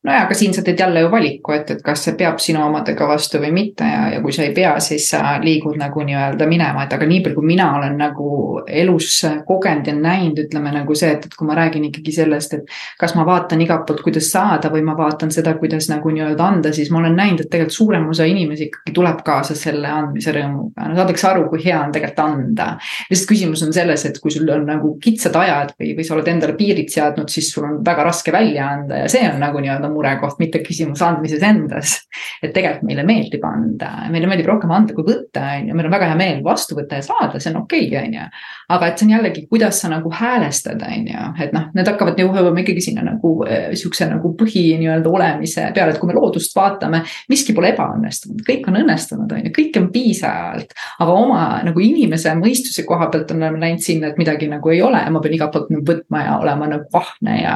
nojah, 0.04 0.24
aga 0.26 0.34
siin 0.34 0.54
sa 0.54 0.64
teed 0.66 0.80
jälle 0.80 1.04
ju 1.04 1.12
valiku, 1.12 1.54
et, 1.54 1.70
et 1.76 1.82
kas 1.86 2.08
see 2.08 2.16
peab 2.18 2.40
sinu 2.42 2.64
omadega 2.66 3.06
vastu 3.08 3.38
või 3.42 3.52
mitte 3.54 3.86
ja, 3.86 4.08
ja 4.16 4.22
kui 4.24 4.34
sa 4.34 4.48
ei 4.48 4.54
pea, 4.56 4.74
siis 4.82 5.06
sa 5.14 5.36
liigud 5.44 5.78
nagu 5.78 6.02
nii-öelda 6.08 6.48
minema, 6.50 6.88
et 6.88 6.96
aga 6.96 7.06
nii 7.06 7.20
palju, 7.22 7.38
kui 7.38 7.50
mina 7.52 7.68
olen 7.78 8.00
nagu 8.02 8.30
elus 8.66 9.20
kogenud 9.46 9.92
ja 9.92 9.94
näinud, 9.94 10.40
ütleme 10.42 10.74
nagu 10.74 10.96
see, 10.98 11.12
et, 11.14 11.28
et 11.30 11.36
kui 11.38 11.46
ma 11.46 11.58
räägin 11.60 11.86
ikkagi 11.92 12.16
sellest, 12.16 12.56
et 12.58 12.74
kas 13.02 13.14
ma 13.18 13.26
vaatan 13.30 13.62
igalt 13.62 13.86
poolt, 13.86 14.02
kuidas 14.06 14.32
saada 14.34 14.72
või 14.74 14.82
ma 14.88 14.96
vaatan 14.98 15.34
seda, 15.34 15.54
kuidas 15.62 15.92
nagu 15.92 16.16
nii-öelda 16.16 16.50
anda, 16.50 16.74
siis 16.74 16.90
ma 16.90 17.04
olen 17.04 17.18
näinud, 17.22 17.46
et 17.46 17.52
tegelikult 17.54 17.78
suurem 17.78 18.10
osa 18.10 18.26
inimesi 18.26 18.72
ikkagi 18.72 18.96
tuleb 18.98 19.22
kaasa 19.28 19.58
selle 19.58 19.92
andmise 19.92 20.34
rõõmuga. 20.34 20.90
no 20.90 20.98
saadakse 20.98 21.30
aru, 21.30 21.46
kui 21.54 21.62
hea 21.68 21.78
on 21.78 21.94
tegelikult 21.94 22.26
anda. 22.26 22.72
lihtsalt 23.12 23.30
küsimus 23.30 23.62
on 23.68 23.74
selles, 23.78 24.08
et 24.10 24.18
kui 24.24 24.34
sul 24.34 24.50
on 24.50 24.66
nagu 24.66 24.96
kitsad 25.04 25.38
ajad 25.38 25.76
või, 25.78 25.94
või 26.00 26.10
sa 26.10 26.18
oled 26.18 26.34
endale 26.34 26.58
piirid 26.58 26.90
seadnud, 26.90 27.30
siis 27.30 27.54
sul 27.54 27.70
on 27.70 27.80
väga 27.86 28.10
raske 28.10 28.34
välja 28.34 28.66
anda 28.74 29.04
ja 29.04 29.12
see 29.12 29.24
on 29.30 29.38
nagu 29.42 29.62
nii-öelda 29.62 29.91
murekoht, 29.94 30.40
mitte 30.42 30.62
küsimus 30.66 31.02
andmises 31.06 31.44
endas. 31.46 31.98
et 32.42 32.54
tegelikult 32.56 32.88
meile 32.90 33.06
meeldib 33.08 33.44
anda, 33.46 33.92
meile 34.12 34.30
meeldib 34.30 34.50
rohkem 34.50 34.72
anda 34.74 34.96
kui 34.98 35.06
võtta, 35.08 35.44
on 35.58 35.70
ju, 35.70 35.78
meil 35.78 35.90
on 35.90 35.96
väga 35.96 36.10
hea 36.12 36.18
meel 36.20 36.42
vastu 36.46 36.78
võtta 36.78 37.00
ja 37.00 37.06
saada, 37.06 37.40
see 37.40 37.52
on 37.54 37.62
okei 37.64 37.88
okay,, 37.88 38.08
on 38.08 38.18
ju. 38.18 38.28
aga 38.76 38.90
et 38.90 39.00
see 39.00 39.08
on 39.08 39.14
jällegi, 39.16 39.46
kuidas 39.52 39.82
sa 39.84 39.92
nagu 39.92 40.12
häälestad, 40.22 40.82
on 40.88 41.08
ju, 41.12 41.28
et 41.46 41.56
noh, 41.56 41.70
need 41.78 41.92
hakkavad 41.92 42.20
jõuama 42.20 42.64
ikkagi 42.64 42.86
sinna 42.88 43.06
nagu 43.22 43.46
äh, 43.46 43.70
sihukese 43.78 44.08
nagu 44.10 44.34
põhi 44.38 44.64
nii-öelda 44.80 45.10
olemise 45.10 45.68
peale, 45.76 45.94
et 45.94 46.00
kui 46.02 46.10
me 46.10 46.16
loodust 46.18 46.56
vaatame, 46.56 47.04
miski 47.30 47.54
pole 47.54 47.72
ebaõnnestunud, 47.76 48.42
kõik 48.48 48.68
on 48.70 48.80
õnnestunud, 48.82 49.32
on 49.32 49.46
ju, 49.46 49.54
kõike 49.56 49.82
on 49.82 49.90
piisavalt. 49.94 50.74
aga 51.00 51.14
oma 51.14 51.44
nagu 51.66 51.80
inimese 51.84 52.34
mõistuse 52.40 52.86
koha 52.88 53.10
pealt 53.12 53.32
oleme 53.32 53.60
läinud 53.62 53.84
sinna, 53.84 54.12
et 54.12 54.18
midagi 54.18 54.48
nagu 54.50 54.70
ei 54.70 54.82
ole. 54.82 55.02
Ma 55.12 55.22
pean 55.22 55.36
igalt 55.36 55.54
poolt 55.54 55.72
võtma 55.88 56.24
ja 56.26 56.38
olema 56.42 56.68
nagu 56.72 56.88
ahne 56.98 57.38
ja, 57.42 57.56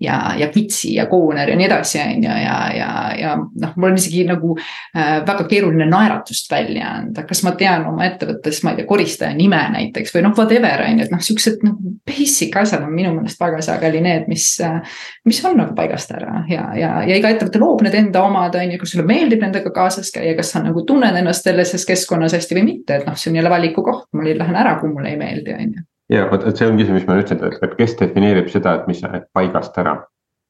ja, 0.00 0.18
ja 0.38 0.48
kitsi 0.52 0.94
ja 0.96 1.06
kooner 1.10 1.48
ja 1.48 1.56
nii 1.58 1.68
edasi, 1.68 2.00
on 2.02 2.26
ju, 2.26 2.36
ja, 2.44 2.58
ja, 2.74 2.90
ja 3.18 3.34
noh, 3.38 3.74
mul 3.76 3.92
on 3.92 4.00
isegi 4.00 4.24
nagu 4.28 4.56
äh, 4.58 5.20
väga 5.26 5.46
keeruline 5.50 5.86
naeratust 5.90 6.50
välja 6.50 6.96
anda, 6.98 7.26
kas 7.28 7.44
ma 7.46 7.54
tean 7.58 7.86
oma 7.90 8.08
ettevõttes, 8.08 8.62
ma 8.64 8.72
ei 8.72 8.80
tea, 8.80 8.88
koristaja 8.88 9.36
nime 9.36 9.60
näiteks 9.74 10.14
või 10.14 10.26
noh, 10.26 10.36
whatever 10.38 10.84
on 10.86 11.00
ju, 11.00 11.06
et 11.06 11.14
noh, 11.14 11.22
siuksed 11.24 11.64
nagu 11.66 11.94
basic 12.08 12.56
asjad 12.58 12.84
on 12.86 12.94
minu 12.94 13.14
meelest 13.16 13.40
väga 13.40 13.62
sageli 13.64 14.02
need, 14.04 14.28
mis, 14.30 14.48
äh, 14.64 14.80
mis 15.28 15.40
on 15.44 15.56
nagu 15.60 15.74
paigast 15.76 16.12
ära. 16.14 16.42
Ja, 16.50 16.68
ja, 16.78 16.92
ja 17.06 17.18
iga 17.18 17.32
ettevõte 17.32 17.60
loob 17.62 17.84
need 17.86 17.96
enda 17.98 18.24
omad, 18.26 18.56
on 18.60 18.74
ju, 18.74 18.80
kas 18.80 18.94
sulle 18.94 19.06
meeldib 19.08 19.42
nendega 19.44 19.72
kaasas 19.74 20.12
käia, 20.14 20.36
kas 20.38 20.54
sa 20.54 20.62
nagu 20.64 20.84
tunned 20.88 21.20
ennast 21.20 21.46
selles 21.46 21.86
keskkonnas 21.88 22.36
hästi 22.36 22.58
või 22.58 22.66
mitte, 22.72 23.00
et 23.00 23.08
noh, 23.08 23.18
see 23.18 23.32
on 23.32 23.38
jälle 23.40 23.52
valiku 23.52 23.84
koht, 23.86 24.08
mul 24.16 24.32
ei 24.32 24.38
lähe 24.38 24.56
ära, 24.64 24.78
kui 24.80 24.92
mulle 24.92 25.14
ei 25.14 25.20
meeldi, 25.20 25.54
on 25.54 25.78
ju. 25.78 25.86
Ja 26.12 26.26
vot, 26.30 26.44
et 26.46 26.58
see 26.60 26.68
ongi 26.68 26.84
see, 26.84 26.96
mis 26.96 27.06
ma 27.08 27.16
ütlesin, 27.20 27.40
et 27.64 27.78
kes 27.78 27.96
defineerib 28.00 28.50
seda, 28.52 28.76
et 28.80 28.90
mis 28.90 29.00
paigast 29.32 29.78
ära. 29.80 29.96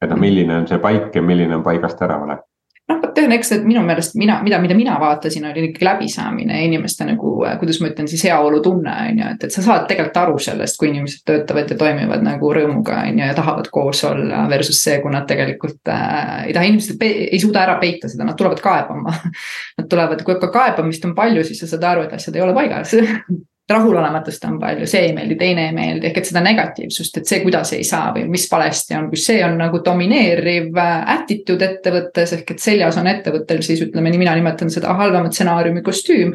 Et 0.02 0.10
noh, 0.10 0.18
milline 0.20 0.56
on 0.60 0.66
see 0.68 0.80
paik 0.82 1.14
ja 1.14 1.22
milline 1.22 1.54
on 1.54 1.62
paigast 1.64 2.02
ära 2.02 2.18
olek 2.20 2.42
noh, 2.90 3.00
vot 3.00 3.18
eks 3.36 3.50
see 3.52 3.62
minu 3.64 3.82
meelest 3.86 4.16
mina, 4.18 4.38
mida, 4.44 4.58
mida 4.62 4.76
mina 4.76 4.96
vaatasin, 5.00 5.46
oli 5.48 5.68
ikkagi 5.68 5.86
läbisaamine 5.86 6.58
ja 6.58 6.66
inimeste 6.66 7.06
nagu, 7.08 7.36
kuidas 7.60 7.80
ma 7.80 7.90
ütlen 7.90 8.08
siis 8.10 8.24
heaolutunne 8.28 8.96
on 9.08 9.20
ju, 9.22 9.30
et, 9.34 9.46
et 9.46 9.54
sa 9.54 9.64
saad 9.64 9.86
tegelikult 9.90 10.20
aru 10.20 10.42
sellest, 10.48 10.78
kui 10.80 10.90
inimesed 10.90 11.24
töötavad 11.28 11.70
ja 11.70 11.78
toimivad 11.80 12.24
nagu 12.26 12.52
rõõmuga 12.58 13.00
on 13.06 13.22
ju 13.22 13.30
ja 13.30 13.36
tahavad 13.36 13.70
koos 13.74 14.04
olla. 14.08 14.44
Versus 14.50 14.82
see, 14.82 14.98
kui 15.02 15.12
nad 15.14 15.28
tegelikult 15.30 15.92
äh, 15.92 16.44
ei 16.50 16.56
taha, 16.56 16.68
inimesed 16.68 17.08
ei 17.08 17.40
suuda 17.42 17.64
ära 17.64 17.78
peita 17.80 18.10
seda, 18.12 18.26
nad 18.28 18.38
tulevad 18.38 18.60
kaebama. 18.64 19.14
Nad 19.78 19.88
tulevad, 19.90 20.20
kui 20.26 20.36
ka 20.38 20.48
kaebamist 20.54 21.04
on 21.08 21.14
palju, 21.16 21.42
siis 21.46 21.58
sa 21.62 21.68
saad 21.70 21.84
aru, 21.88 22.04
et 22.06 22.14
asjad 22.14 22.36
ei 22.36 22.44
ole 22.44 22.54
paigas 22.56 22.94
rahulolematust 23.70 24.44
on 24.44 24.58
palju, 24.60 24.86
see 24.88 25.06
ei 25.06 25.12
meeldi, 25.16 25.36
teine 25.40 25.68
ei 25.68 25.72
meeldi, 25.76 26.08
ehk 26.10 26.20
et 26.20 26.28
seda 26.28 26.42
negatiivsust, 26.44 27.16
et 27.20 27.30
see, 27.30 27.40
kuidas 27.44 27.72
ei 27.76 27.84
saa 27.88 28.10
või 28.12 28.26
mis 28.32 28.44
valesti 28.50 28.96
on, 28.98 29.08
kui 29.12 29.20
see 29.20 29.40
on 29.46 29.56
nagu 29.60 29.80
domineeriv 29.84 30.76
äh, 30.80 30.92
attitude 31.14 31.70
ettevõttes 31.70 32.36
ehk 32.36 32.54
et 32.54 32.64
seljas 32.64 32.98
on 33.00 33.08
ettevõttel 33.08 33.64
siis 33.64 33.80
ütleme 33.86 34.12
nii, 34.12 34.20
mina 34.20 34.36
nimetan 34.36 34.72
seda 34.72 34.92
halvema 34.98 35.32
stsenaariumi 35.32 35.84
kostüüm. 35.86 36.34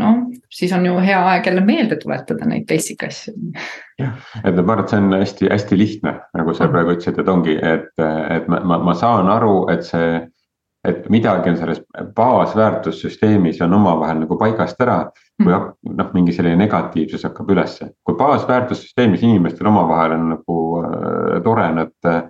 noh, 0.00 0.16
siis 0.52 0.72
on 0.76 0.84
ju 0.84 0.96
hea 1.00 1.20
aeg 1.32 1.46
jälle 1.48 1.64
meelde 1.64 1.96
tuletada 2.00 2.48
neid 2.48 2.64
basic 2.68 3.04
asju. 3.04 3.34
jah, 4.00 4.16
et 4.42 4.56
ma 4.56 4.72
arvan, 4.72 4.84
et 4.84 4.94
see 4.94 5.02
on 5.02 5.18
hästi-hästi 5.20 5.78
lihtne, 5.78 6.14
nagu 6.36 6.56
sa 6.56 6.70
praegu 6.72 6.96
ütlesid, 6.96 7.20
et 7.20 7.28
ongi, 7.28 7.58
et, 7.60 7.92
et 8.00 8.48
ma, 8.48 8.62
ma, 8.64 8.80
ma 8.90 8.96
saan 8.96 9.28
aru, 9.28 9.66
et 9.72 9.84
see 9.84 10.24
et 10.88 11.08
midagi 11.12 11.50
on 11.50 11.58
selles 11.58 11.82
baasväärtussüsteemis 12.16 13.60
on 13.64 13.74
omavahel 13.76 14.22
nagu 14.22 14.38
paigast 14.38 14.80
ära. 14.80 14.98
kui 15.36 15.52
mm. 15.52 15.96
noh, 15.98 16.10
mingi 16.16 16.32
selline 16.32 16.56
negatiivsus 16.56 17.26
hakkab 17.28 17.50
ülesse, 17.52 17.90
kui 18.04 18.16
baasväärtussüsteemis 18.16 19.24
inimestel 19.26 19.68
omavahel 19.68 20.14
on 20.16 20.28
nagu 20.32 20.58
äh, 20.82 21.38
tore, 21.44 21.70
nad 21.80 22.12
äh,. 22.12 22.22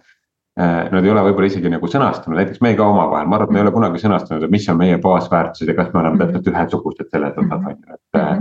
Nad 0.57 1.05
ei 1.05 1.11
ole 1.12 1.21
võib-olla 1.21 1.51
isegi 1.51 1.69
nagu 1.69 1.85
sõnastanud, 1.85 2.38
näiteks 2.38 2.62
me 2.64 2.71
ka 2.79 2.87
omavahel, 2.88 3.27
ma 3.29 3.37
arvan, 3.37 3.51
et 3.51 3.53
me 3.53 3.59
ei 3.59 3.64
ole 3.66 3.73
kunagi 3.75 3.99
sõnastanud, 4.01 4.47
et 4.47 4.53
mis 4.55 4.64
on 4.73 4.79
meie 4.81 4.95
baasväärtused 5.05 5.69
ja 5.69 5.75
kas 5.77 5.90
me 5.92 6.01
oleme 6.01 6.16
täpselt 6.23 6.49
ühesugused 6.49 7.11
selles 7.12 7.37
osas 7.42 7.59
on 7.59 7.75
ju, 7.75 7.99
et 7.99 8.21
äh,. 8.23 8.38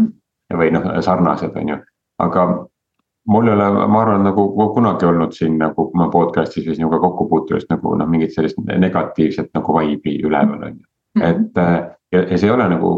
või 0.62 0.70
noh, 0.72 0.88
sarnased, 1.04 1.58
on 1.60 1.74
ju, 1.74 1.78
aga 2.24 2.46
mul 3.28 3.48
ei 3.48 3.54
ole, 3.54 3.88
ma 3.88 4.02
arvan, 4.02 4.24
nagu 4.24 4.46
kunagi 4.74 5.06
olnud 5.06 5.34
siin 5.34 5.58
nagu 5.62 5.90
ma 5.98 6.08
podcast'is 6.14 6.68
või 6.68 6.78
sinuga 6.78 7.00
kokkupuutudes 7.02 7.66
nagu 7.72 7.96
noh, 7.98 8.10
mingit 8.10 8.36
sellist 8.36 8.60
negatiivset 8.66 9.52
nagu 9.58 9.80
vibe'i 9.80 10.22
üleval 10.28 10.70
on 10.70 10.78
ju. 10.78 10.86
Mhm. 11.16 11.26
et 11.26 11.58
äh, 11.58 11.76
ja, 12.12 12.24
ja 12.30 12.38
see 12.38 12.50
ei 12.50 12.56
ole 12.56 12.70
nagu. 12.70 12.94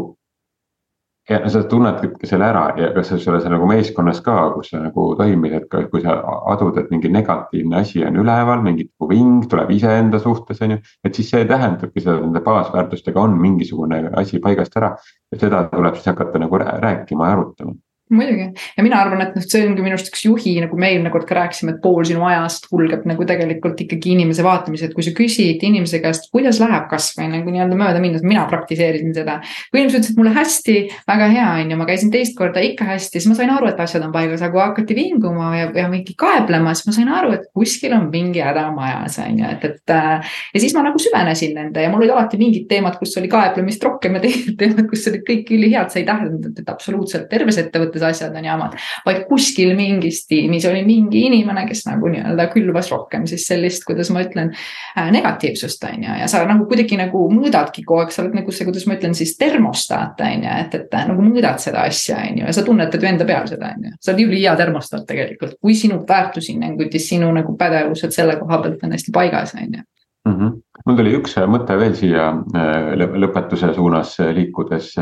ja 1.28 1.42
sa 1.52 1.60
tunnedki 1.68 2.24
selle 2.26 2.46
ära 2.46 2.62
ja 2.80 2.86
kas 2.94 3.10
sa 3.12 3.18
selles 3.20 3.44
nagu 3.52 3.66
meeskonnas 3.68 4.22
ka, 4.24 4.36
kus 4.54 4.70
sa 4.72 4.78
nagu 4.80 5.10
toimid, 5.16 5.52
et 5.58 5.66
ka, 5.68 5.82
kui 5.92 6.00
sa 6.00 6.14
adud, 6.48 6.78
et 6.80 6.88
mingi 6.88 7.10
negatiivne 7.12 7.82
asi 7.82 8.00
on 8.04 8.16
üleval, 8.16 8.62
mingi 8.64 8.86
nagu 8.86 9.08
ving 9.10 9.44
tuleb 9.50 9.74
iseenda 9.76 10.18
suhtes, 10.24 10.62
on 10.64 10.70
ju. 10.76 10.78
et 11.04 11.14
siis 11.14 11.28
see 11.30 11.44
tähendabki 11.44 12.00
seda, 12.00 12.16
nende 12.22 12.40
baasväärtustega 12.40 13.20
on 13.20 13.36
mingisugune 13.40 14.06
asi 14.16 14.40
paigast 14.40 14.80
ära 14.80 14.94
ja 15.32 15.42
seda 15.44 15.66
tuleb 15.74 16.00
siis 16.00 16.08
hakata 16.08 16.40
nagu 16.40 16.64
rääkima 16.64 17.28
ja 17.28 17.36
arutama 17.36 17.76
muidugi 18.14 18.48
ja 18.76 18.84
mina 18.84 19.00
arvan, 19.02 19.22
et 19.24 19.36
noh, 19.36 19.44
see 19.44 19.64
ongi 19.66 19.84
minu 19.84 19.96
arust 19.96 20.10
üks 20.12 20.24
juhi, 20.26 20.54
nagu 20.62 20.78
me 20.80 20.90
eelmine 20.92 21.12
kord 21.14 21.26
ka 21.28 21.36
rääkisime, 21.38 21.76
et 21.76 21.82
pool 21.84 22.06
sinu 22.08 22.24
ajast 22.28 22.68
kulgeb 22.70 23.06
nagu 23.08 23.26
tegelikult 23.28 23.80
ikkagi 23.84 24.14
inimese 24.14 24.44
vaatamise, 24.46 24.88
et 24.88 24.96
kui 24.96 25.06
sa 25.06 25.12
küsid 25.16 25.64
inimese 25.66 26.00
käest, 26.04 26.30
kuidas 26.34 26.60
läheb 26.62 26.88
kasvõi 26.90 27.28
nagu 27.32 27.52
nii-öelda 27.52 27.78
mööda 27.78 28.02
minnes, 28.02 28.24
mina 28.26 28.46
praktiseerisin 28.50 29.14
seda. 29.16 29.38
kui 29.70 29.82
inimesed 29.82 30.00
ütlesid 30.02 30.20
mulle 30.20 30.34
hästi, 30.36 30.76
väga 31.08 31.30
hea 31.34 31.48
on 31.62 31.72
ju, 31.72 31.80
ma 31.80 31.88
käisin 31.88 32.12
teist 32.14 32.36
korda 32.38 32.62
ikka 32.64 32.88
hästi, 32.88 33.18
siis 33.18 33.28
ma 33.30 33.38
sain 33.38 33.52
aru, 33.54 33.70
et 33.70 33.80
asjad 33.82 34.04
on 34.06 34.14
paigas, 34.14 34.42
aga 34.44 34.54
kui 34.54 34.64
hakati 34.64 34.98
vinguma 34.98 35.50
ja, 35.56 35.70
ja 35.82 35.88
mingi 35.90 36.16
kaeblema, 36.18 36.74
siis 36.76 36.88
ma 36.88 36.96
sain 36.96 37.12
aru, 37.20 37.34
et 37.36 37.48
kuskil 37.56 37.94
on 37.96 38.08
mingi 38.12 38.42
häda 38.44 38.68
majas 38.74 39.18
on 39.22 39.38
ju, 39.42 39.52
et, 39.52 39.64
et. 39.64 39.94
Äh, 39.94 40.32
ja 40.54 40.62
siis 40.62 40.74
ma 40.76 40.84
nagu 40.86 41.00
süvenesin 41.02 41.54
nende 41.56 41.82
ja 41.82 41.90
mul 41.92 42.02
olid 42.02 42.14
alati 42.14 42.40
mingid 42.40 42.68
teemad, 42.70 42.98
kus 43.00 43.16
oli 43.20 43.30
kaeblemist 43.32 43.84
rohkem 43.84 44.18
ja 44.18 44.22
teised 44.24 44.56
teemad, 44.60 44.86
kus 44.90 45.06
olid 45.10 45.24
kõik 45.28 45.52
ülihead, 45.56 45.92
see 45.92 46.02
ei 46.02 46.08
tähendanud, 46.08 46.58
et 46.60 46.72
absoluutselt 46.72 47.28
terves 47.32 47.58
ettevõttes 47.60 47.97
mõttes 47.98 48.22
asjad 48.22 48.36
on 48.36 48.44
jamad. 48.44 48.76
vaid 49.06 49.24
kuskil 49.28 49.74
mingis 49.76 50.26
tiimis 50.26 50.66
oli 50.68 50.84
mingi 50.86 51.26
inimene, 51.26 51.66
kes 51.68 51.84
nagu 51.86 52.08
nii-öelda 52.08 52.48
külvas 52.52 52.90
rohkem 52.92 53.26
siis 53.26 53.46
sellist, 53.46 53.84
kuidas 53.86 54.10
ma 54.10 54.22
ütlen 54.22 54.52
äh,, 54.96 55.10
negatiivsust 55.12 55.84
on 55.84 56.04
ju, 56.04 56.16
ja 56.22 56.28
sa 56.28 56.44
nagu 56.46 56.66
kuidagi 56.68 56.98
nagu 56.98 57.26
mõõdadki 57.32 57.84
kogu 57.84 58.02
aeg, 58.02 58.14
sa 58.14 58.22
oled 58.22 58.36
nagu 58.38 58.52
see, 58.52 58.66
kuidas 58.68 58.86
ma 58.86 58.96
ütlen 58.98 59.14
siis 59.18 59.36
termostaat 59.38 60.20
on 60.20 60.46
ju, 60.46 60.54
et, 60.64 60.74
et 60.78 60.96
nagu 61.10 61.22
mõõdad 61.22 61.62
seda 61.62 61.86
asja 61.88 62.20
on 62.22 62.42
ju 62.42 62.46
ja 62.46 62.54
sa 62.54 62.64
tunnetad 62.66 63.02
ju 63.02 63.10
enda 63.10 63.28
peal 63.28 63.48
seda 63.50 63.72
on 63.74 63.90
ju. 63.90 63.94
sa 64.00 64.12
oled 64.12 64.24
ülihea 64.26 64.56
termostaat 64.58 65.06
tegelikult, 65.08 65.58
kui 65.60 65.76
sinu 65.78 66.02
väärtushinnangud 66.08 66.94
ja 66.94 67.02
sinu 67.02 67.30
nagu 67.34 67.56
pädevused 67.58 68.14
selle 68.14 68.38
koha 68.40 68.62
pealt 68.64 68.84
on 68.84 68.96
hästi 68.96 69.14
paigas, 69.14 69.54
on 69.58 69.80
ju 69.80 69.82
mm. 69.82 70.36
-hmm. 70.36 70.54
mul 70.86 71.02
tuli 71.02 71.16
üks 71.18 71.36
mõte 71.50 71.78
veel 71.78 71.96
siia 71.98 72.30
äh, 72.30 72.94
lõpetuse 72.98 73.74
suunas 73.74 74.16
liikudes 74.34 74.94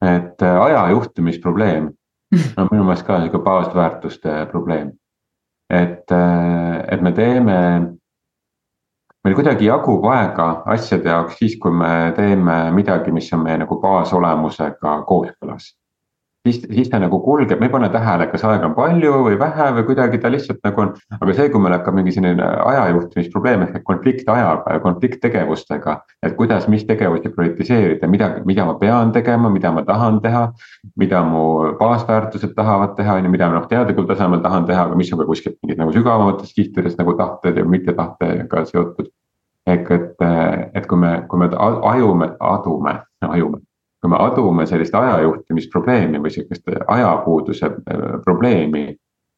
et 0.00 0.42
äh, 0.42 0.60
aja 0.62 0.88
juhtimisprobleem 0.90 1.90
on 2.58 2.68
minu 2.70 2.84
meelest 2.84 3.06
ka 3.06 3.20
sihuke 3.20 3.42
baasväärtuste 3.44 4.46
probleem. 4.50 4.92
et, 5.70 6.10
äh, 6.12 6.84
et 6.90 7.02
me 7.02 7.12
teeme, 7.12 7.56
meil 9.24 9.34
kuidagi 9.34 9.66
jagub 9.66 10.04
aega 10.10 10.62
asjade 10.66 11.08
jaoks 11.08 11.38
siis, 11.38 11.58
kui 11.60 11.72
me 11.72 12.12
teeme 12.16 12.70
midagi, 12.74 13.12
mis 13.12 13.32
on 13.32 13.44
meie 13.44 13.58
nagu 13.58 13.80
baasolemusega 13.80 15.02
kooskõlas 15.06 15.74
siis, 16.48 16.60
siis 16.74 16.88
ta 16.88 16.98
nagu 17.00 17.20
kulgeb, 17.20 17.60
me 17.60 17.68
ei 17.68 17.72
pane 17.72 17.88
tähele, 17.92 18.26
kas 18.30 18.44
aega 18.48 18.68
on 18.70 18.74
palju 18.76 19.12
või 19.26 19.36
vähe 19.40 19.66
või 19.76 19.84
kuidagi 19.90 20.20
ta 20.22 20.30
lihtsalt 20.32 20.62
nagu 20.64 20.82
on. 20.84 20.92
aga 21.18 21.36
see, 21.36 21.50
kui 21.52 21.62
meil 21.62 21.76
hakkab 21.76 21.96
mingi 21.98 22.14
selline 22.16 22.46
ajajuhtimisprobleem 22.70 23.66
ehk 23.66 23.84
konflikt 23.84 24.28
ajaga 24.28 24.76
ja 24.76 24.80
konflikt 24.80 25.20
tegevustega. 25.24 26.00
et 26.22 26.36
kuidas, 26.36 26.68
mis 26.68 26.84
tegevusi 26.88 27.32
prioritiseerida, 27.36 28.08
mida, 28.08 28.30
mida 28.44 28.64
ma 28.64 28.74
pean 28.80 29.12
tegema, 29.12 29.50
mida 29.50 29.72
ma 29.72 29.84
tahan 29.84 30.20
teha. 30.20 30.50
mida 30.96 31.22
mu 31.24 31.76
baasväärtused 31.78 32.54
tahavad 32.56 32.96
teha, 32.96 33.14
on 33.14 33.24
ju, 33.24 33.30
mida 33.30 33.48
ma 33.48 33.60
noh 33.60 33.68
teadlikul 33.68 34.06
tasemel 34.08 34.40
tahan 34.40 34.66
teha, 34.66 34.84
aga 34.88 34.96
mis 34.96 35.12
on 35.12 35.18
ka 35.18 35.26
kuskilt 35.28 35.56
mingid 35.62 35.78
nagu 35.78 35.92
sügavamates 35.92 36.54
kihtides 36.54 36.96
nagu 36.98 37.16
tahted 37.16 37.56
ja 37.56 37.64
mittetahtega 37.64 38.64
seotud. 38.64 39.12
ehk 39.66 39.90
et, 39.90 40.22
et 40.74 40.86
kui 40.86 40.98
me, 40.98 41.22
kui 41.28 41.38
me 41.38 41.50
ajume, 41.52 42.32
adume, 42.40 42.94
ajume 43.28 43.60
kui 44.00 44.10
me 44.10 44.16
adume 44.18 44.66
sellist 44.66 44.94
ajajuhtimisprobleemi 44.94 46.20
või 46.22 46.32
sihukest 46.34 46.68
ajapuuduse 46.86 47.66
äh, 47.66 48.04
probleemi. 48.24 48.86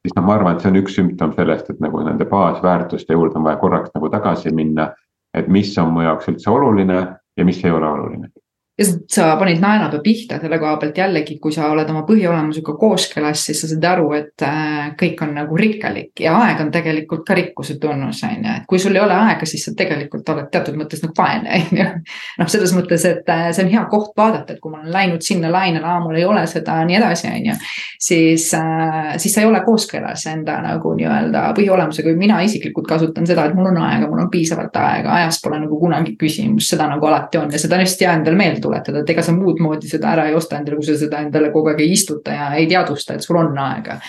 siis 0.03 0.15
noh, 0.15 0.25
ma 0.25 0.35
arvan, 0.35 0.55
et 0.55 0.63
see 0.63 0.71
on 0.71 0.79
üks 0.81 0.95
sümptom 0.99 1.33
sellest, 1.35 1.69
et 1.69 1.79
nagu 1.83 2.01
nende 2.03 2.25
baasväärtuste 2.25 3.13
juurde 3.13 3.39
on 3.39 3.47
vaja 3.47 3.57
korraks 3.57 3.91
nagu 3.95 4.09
tagasi 4.09 4.53
minna. 4.55 4.93
et 5.33 5.47
mis 5.47 5.77
on 5.77 5.93
mu 5.93 6.01
jaoks 6.01 6.27
üldse 6.29 6.49
oluline 6.49 6.99
ja 7.37 7.45
mis 7.45 7.63
ei 7.65 7.71
ole 7.71 7.87
oluline 7.87 8.29
ja 8.77 8.85
sa 9.07 9.35
panid 9.37 9.59
naelapea 9.61 10.01
pihta 10.01 10.39
selle 10.41 10.57
koha 10.57 10.77
pealt 10.81 10.97
jällegi, 10.97 11.35
kui 11.41 11.53
sa 11.53 11.67
oled 11.69 11.89
oma 11.93 12.01
põhiolemusega 12.07 12.73
kooskõlas, 12.81 13.43
siis 13.45 13.59
sa 13.61 13.67
saad 13.69 13.83
aru, 13.85 14.07
et 14.17 14.45
äh, 14.47 14.87
kõik 14.97 15.19
on 15.21 15.35
nagu 15.37 15.57
rikkalik 15.59 16.23
ja 16.23 16.33
aeg 16.41 16.63
on 16.63 16.71
tegelikult 16.73 17.21
ka 17.27 17.37
rikkuse 17.37 17.77
tunnus, 17.81 18.23
on 18.25 18.39
ju, 18.39 18.55
et 18.55 18.65
kui 18.69 18.81
sul 18.81 18.97
ei 18.97 19.03
ole 19.03 19.13
aega, 19.13 19.45
siis 19.45 19.67
sa 19.67 19.75
tegelikult 19.77 20.31
oled 20.33 20.47
teatud 20.53 20.79
mõttes 20.79 21.03
nagu 21.05 21.13
vaene, 21.19 21.53
on 21.59 21.81
ju. 21.83 21.85
noh, 22.41 22.49
selles 22.49 22.73
mõttes, 22.73 23.05
et 23.09 23.29
äh, 23.29 23.51
see 23.53 23.67
on 23.67 23.69
hea 23.75 23.83
koht 23.91 24.17
vaadata, 24.17 24.55
et 24.55 24.63
kui 24.63 24.73
ma 24.73 24.81
olen 24.81 24.95
läinud 24.95 25.25
sinna 25.25 25.53
lainele, 25.53 25.85
aa, 25.85 26.01
mul 26.01 26.17
ei 26.17 26.25
ole 26.25 26.41
seda, 26.49 26.79
nii 26.89 26.97
edasi, 26.97 27.29
on 27.29 27.51
ju. 27.51 27.59
siis, 28.09 28.47
äh, 28.57 29.13
siis 29.21 29.37
sa 29.37 29.45
ei 29.45 29.51
ole 29.51 29.61
kooskõlas 29.67 30.25
enda 30.33 30.57
nagu 30.65 30.95
nii-öelda 30.97 31.45
põhiolemusega, 31.53 32.15
mina 32.17 32.41
isiklikult 32.41 32.89
kasutan 32.89 33.29
seda, 33.29 33.45
et 33.45 33.53
mul 33.53 33.69
on 33.69 33.79
aega, 33.85 34.09
mul 34.09 34.25
on 34.25 34.33
piisavalt 34.33 34.81
aega, 34.81 35.13
ajast 35.21 35.45
pole 35.45 35.61
nagu 35.61 35.77
kunagi 35.77 36.17
küsimus, 36.17 36.73
seda 36.73 36.89
nagu 36.89 37.05
alati 37.05 37.37
on 37.37 37.53
ja 37.53 37.61
seda 37.61 37.77
on 37.77 37.85
hästi 37.85 38.09
hea 38.09 38.17
endale 38.17 38.41
meelde 38.41 38.62
tuletada, 38.63 39.03
et 39.03 39.11
ega 39.13 39.23
sa 39.25 39.35
muud 39.35 39.59
moodi 39.63 39.89
seda 39.91 40.13
ära 40.13 40.27
ei 40.29 40.37
osta 40.37 40.57
endale, 40.59 40.79
kui 40.79 40.87
sa 40.87 40.95
seda 40.99 41.19
endale 41.25 41.51
kogu 41.53 41.71
aeg 41.71 41.83
ei 41.83 41.91
istuta 41.93 42.35
ja 42.35 42.49
ei 42.59 42.67
teadvusta, 42.71 43.17
et 43.17 43.25
sul 43.25 43.39
on 43.39 43.59
aega. 43.65 43.99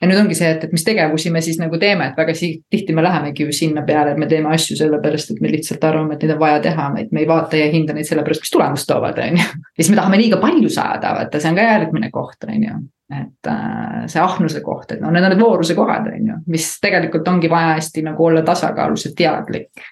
ja 0.00 0.08
nüüd 0.08 0.20
ongi 0.22 0.38
see, 0.38 0.50
et, 0.56 0.64
et 0.64 0.74
mis 0.74 0.84
tegevusi 0.86 1.32
me 1.34 1.42
siis 1.44 1.58
nagu 1.60 1.78
teeme, 1.80 2.10
et 2.10 2.18
väga 2.18 2.34
tihti 2.38 2.94
me 2.96 3.04
lähemegi 3.04 3.46
ju 3.46 3.54
sinna 3.54 3.82
peale, 3.86 4.14
et 4.14 4.20
me 4.20 4.28
teeme 4.30 4.52
asju 4.54 4.76
sellepärast, 4.78 5.34
et 5.34 5.40
me 5.44 5.52
lihtsalt 5.52 5.84
arvame, 5.84 6.14
et 6.14 6.26
neid 6.26 6.36
on 6.36 6.42
vaja 6.42 6.60
teha, 6.68 6.92
et 7.02 7.10
me 7.12 7.24
ei 7.24 7.30
vaata 7.30 7.58
ja 7.58 7.66
ei 7.68 7.74
hinda 7.74 7.96
neid 7.96 8.08
sellepärast, 8.08 8.46
mis 8.46 8.54
tulemust 8.54 8.90
toovad, 8.90 9.18
on 9.24 9.40
ju. 9.40 9.48
ja 9.48 9.82
siis 9.82 9.90
me 9.94 10.00
tahame 10.00 10.20
liiga 10.20 10.40
palju 10.42 10.70
saada, 10.72 11.16
vaata, 11.18 11.42
see 11.42 11.52
on 11.52 11.58
ka 11.58 11.66
järgmine 11.72 12.12
koht, 12.14 12.48
on 12.48 12.70
ju 12.70 12.78
et 13.08 13.48
äh, 13.48 14.02
see 14.04 14.20
ahnuse 14.20 14.60
koht, 14.60 14.90
et 14.92 15.00
no 15.00 15.08
need 15.08 15.24
on 15.24 15.32
need 15.32 15.40
vooruse 15.40 15.72
kohad, 15.76 16.10
on 16.12 16.26
ju, 16.28 16.34
mis 16.52 16.66
tegelikult 16.82 17.28
ongi 17.30 17.48
vaja 17.48 17.78
hästi 17.78 18.04
nagu 18.04 18.26
olla 18.26 18.42
tasakaalus 18.44 19.06
ja 19.08 19.12
teadlik 19.16 19.86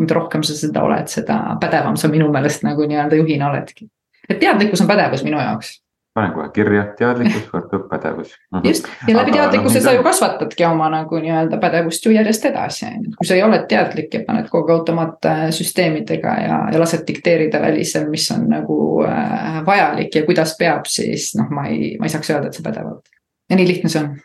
mida 0.00 0.14
rohkem 0.14 0.44
sa 0.44 0.56
seda 0.56 0.84
oled, 0.86 1.08
seda 1.10 1.40
pädevam 1.60 1.96
sa 1.96 2.10
minu 2.12 2.28
meelest 2.32 2.64
nagu 2.66 2.86
nii-öelda 2.88 3.18
juhina 3.22 3.50
oledki. 3.50 3.88
et 4.28 4.38
teadlikkus 4.40 4.80
on 4.80 4.88
pädevus 4.90 5.24
minu 5.24 5.38
jaoks. 5.40 5.80
panen 6.16 6.32
kohe 6.32 6.48
kirja, 6.48 6.82
teadlikkus 6.98 7.48
võrdub 7.52 7.88
pädevus. 7.90 8.34
Mhm. 8.54 8.68
just, 8.68 8.88
ja 9.08 9.16
läbi 9.16 9.32
teadlikkuse 9.32 9.80
sa 9.80 9.92
ju 9.92 10.02
kasvatadki 10.02 10.64
oma 10.64 10.88
nagu 10.92 11.20
nii-öelda 11.20 11.58
pädevust 11.60 12.06
ju 12.06 12.12
järjest 12.12 12.44
edasi, 12.52 12.86
on 12.86 13.04
ju. 13.04 13.16
kui 13.18 13.26
sa 13.26 13.34
ei 13.34 13.42
ole 13.42 13.62
teadlik 13.68 14.14
ja 14.14 14.22
paned 14.26 14.48
kogu 14.52 14.72
aeg 14.72 14.78
automaatsüsteemidega 14.78 16.38
ja, 16.44 16.62
ja 16.72 16.80
lased 16.80 17.04
dikteerida 17.08 17.60
välisel, 17.62 18.08
mis 18.10 18.30
on 18.36 18.48
nagu 18.52 18.78
äh, 19.08 19.60
vajalik 19.66 20.14
ja 20.14 20.24
kuidas 20.28 20.56
peab, 20.58 20.88
siis 20.88 21.34
noh, 21.36 21.50
ma 21.50 21.68
ei, 21.72 21.96
ma 22.00 22.08
ei 22.08 22.16
saaks 22.16 22.32
öelda, 22.32 22.48
et 22.48 22.58
sa 22.58 22.64
pädev 22.64 22.92
oled. 22.92 23.12
ja 23.50 23.56
nii 23.56 23.68
lihtne 23.68 23.92
see 23.92 24.04
on 24.04 24.16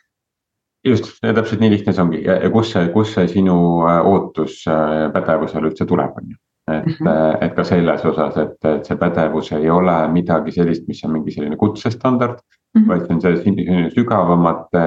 just, 0.86 1.12
täpselt 1.22 1.62
nii 1.62 1.72
lihtne 1.76 1.94
see 1.94 2.04
ongi 2.04 2.22
ja, 2.26 2.38
ja 2.44 2.52
kus 2.54 2.72
see, 2.74 2.88
kus 2.94 3.14
see 3.16 3.28
sinu 3.32 3.58
äh, 3.90 4.00
ootus 4.08 4.62
äh, 4.70 5.10
pädevusele 5.14 5.72
üldse 5.72 5.88
tuleb, 5.90 6.16
on 6.18 6.32
ju. 6.34 6.40
et 6.72 6.86
mm, 6.86 6.94
-hmm. 6.94 7.38
et 7.42 7.56
ka 7.56 7.64
selles 7.64 8.06
osas, 8.06 8.38
et, 8.38 8.58
et 8.66 8.86
see 8.86 8.98
pädevus 8.98 9.52
ei 9.52 9.70
ole 9.70 9.98
midagi 10.14 10.52
sellist, 10.52 10.88
mis 10.88 11.04
on 11.06 11.12
mingi 11.12 11.32
selline 11.32 11.58
kutsestandard 11.58 12.38
mm. 12.40 12.82
-hmm. 12.82 12.88
vaid 12.88 13.06
see 13.06 13.16
on 13.16 13.22
selline 13.22 13.90
sügavamate 13.90 14.86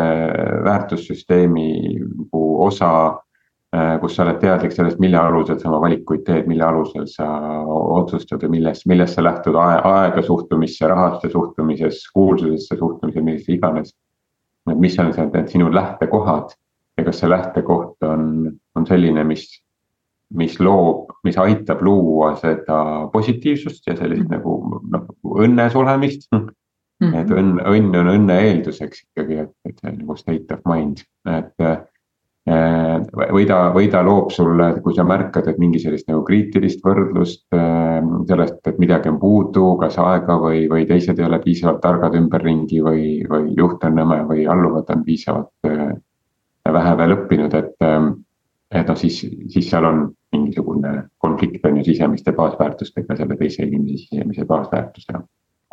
väärtussüsteemi 0.65 1.69
nagu 1.99 2.65
osa 2.65 2.91
kus 4.01 4.15
sa 4.15 4.23
oled 4.23 4.39
teadlik 4.39 4.73
sellest, 4.73 5.01
mille 5.03 5.19
alusel 5.19 5.59
sa 5.59 5.69
oma 5.69 5.81
valikuid 5.81 6.23
teed, 6.27 6.47
mille 6.47 6.65
alusel 6.65 7.07
sa 7.11 7.27
otsustad 7.67 8.43
ja 8.43 8.49
millest, 8.49 8.87
millest 8.87 9.15
sa 9.15 9.25
lähtud 9.25 9.57
aega 9.59 10.23
suhtumisse, 10.23 10.87
rahasse 10.89 11.31
suhtumises, 11.33 12.05
kuulsusesse 12.15 12.79
suhtumises, 12.79 13.25
millesse 13.25 13.53
iganes. 13.53 13.91
Et 14.71 14.81
mis 14.81 14.99
on 14.99 15.13
see, 15.13 15.27
need 15.35 15.51
sinu 15.53 15.71
lähtekohad 15.73 16.55
ja 16.99 17.05
kas 17.05 17.21
see 17.21 17.31
lähtekoht 17.31 18.07
on, 18.07 18.53
on 18.75 18.87
selline, 18.87 19.25
mis, 19.29 19.47
mis 20.35 20.59
loob, 20.61 21.13
mis 21.27 21.39
aitab 21.39 21.83
luua 21.83 22.35
seda 22.41 22.79
positiivsust 23.13 23.87
ja 23.87 23.97
sellist 23.97 24.29
mm 24.29 24.37
-hmm. 24.37 24.37
nagu 24.37 24.83
noh, 24.93 25.09
õnnes 25.47 25.77
olemist 25.77 26.29
mm. 26.33 26.47
-hmm. 27.03 27.17
et 27.21 27.31
õnn, 27.31 27.59
õnn 27.61 27.99
on 28.01 28.13
õnne 28.15 28.39
eelduseks 28.49 29.05
ikkagi, 29.05 29.43
et, 29.47 29.53
et 29.65 29.79
see 29.81 29.97
nagu 29.97 30.17
state 30.17 30.55
of 30.55 30.65
mind, 30.71 31.05
et 31.27 31.69
või 32.47 33.47
ta, 33.49 33.59
või 33.73 33.87
ta 33.89 34.03
loob 34.05 34.31
sulle, 34.33 34.67
kui 34.85 34.95
sa 34.95 35.05
märkad, 35.09 35.47
et 35.49 35.59
mingi 35.59 35.79
sellist 35.81 36.09
nagu 36.11 36.21
kriitilist 36.27 36.83
võrdlust 36.85 37.47
äh, 37.57 38.01
sellest, 38.29 38.59
et 38.69 38.81
midagi 38.83 39.09
on 39.09 39.19
puudu, 39.21 39.79
kas 39.81 39.97
aega 39.99 40.37
või, 40.41 40.67
või 40.69 40.85
teised 40.89 41.19
ei 41.19 41.25
ole 41.25 41.41
piisavalt 41.41 41.81
targad 41.81 42.17
ümberringi 42.19 42.83
või, 42.85 43.07
või 43.31 43.55
juht 43.57 43.85
on 43.89 43.97
nõme 43.97 44.21
või 44.29 44.45
alluvad 44.45 44.93
on 44.93 45.07
piisavalt 45.07 45.71
äh, 45.71 45.95
vähe 46.73 46.97
veel 47.01 47.17
õppinud, 47.17 47.55
et. 47.55 47.89
et 48.75 48.89
noh, 48.89 48.97
siis, 48.99 49.21
siis 49.53 49.69
seal 49.71 49.85
on 49.87 49.99
mingisugune 50.35 51.05
konflikt 51.23 51.65
on 51.69 51.77
ju 51.79 51.85
sisemiste 51.87 52.33
baasväärtustega, 52.35 53.17
selle 53.17 53.37
teise 53.39 53.63
inimese 53.63 54.09
sisemise 54.09 54.45
baasväärtusega 54.49 55.21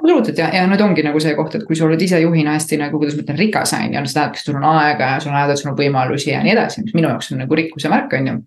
absoluutselt 0.02 0.38
ja, 0.42 0.50
ja 0.56 0.68
nüüd 0.70 0.82
ongi 0.82 1.04
nagu 1.06 1.20
see 1.22 1.34
koht, 1.38 1.56
et 1.58 1.66
kui 1.68 1.78
sa 1.78 1.86
oled 1.86 2.02
ise 2.02 2.20
juhina 2.22 2.56
hästi 2.58 2.80
nagu, 2.82 3.00
kuidas 3.02 3.18
ma 3.18 3.26
ütlen, 3.26 3.40
rikas 3.40 3.76
on 3.78 3.94
ju, 3.94 4.06
see 4.06 4.18
tähendab, 4.18 4.38
et 4.38 4.48
sul 4.48 4.58
on 4.58 4.68
aega 4.72 5.12
ja 5.14 5.20
sul 5.24 5.36
on, 5.36 5.58
sul 5.58 5.74
on 5.74 5.78
võimalusi 5.78 6.32
ja 6.34 6.42
nii 6.46 6.56
edasi, 6.56 6.86
mis 6.86 6.96
minu 6.98 7.12
jaoks 7.12 7.32
on 7.32 7.44
nagu 7.44 7.60
rikkuse 7.60 7.92
märk, 7.92 8.18
on 8.18 8.32
ju 8.32 8.38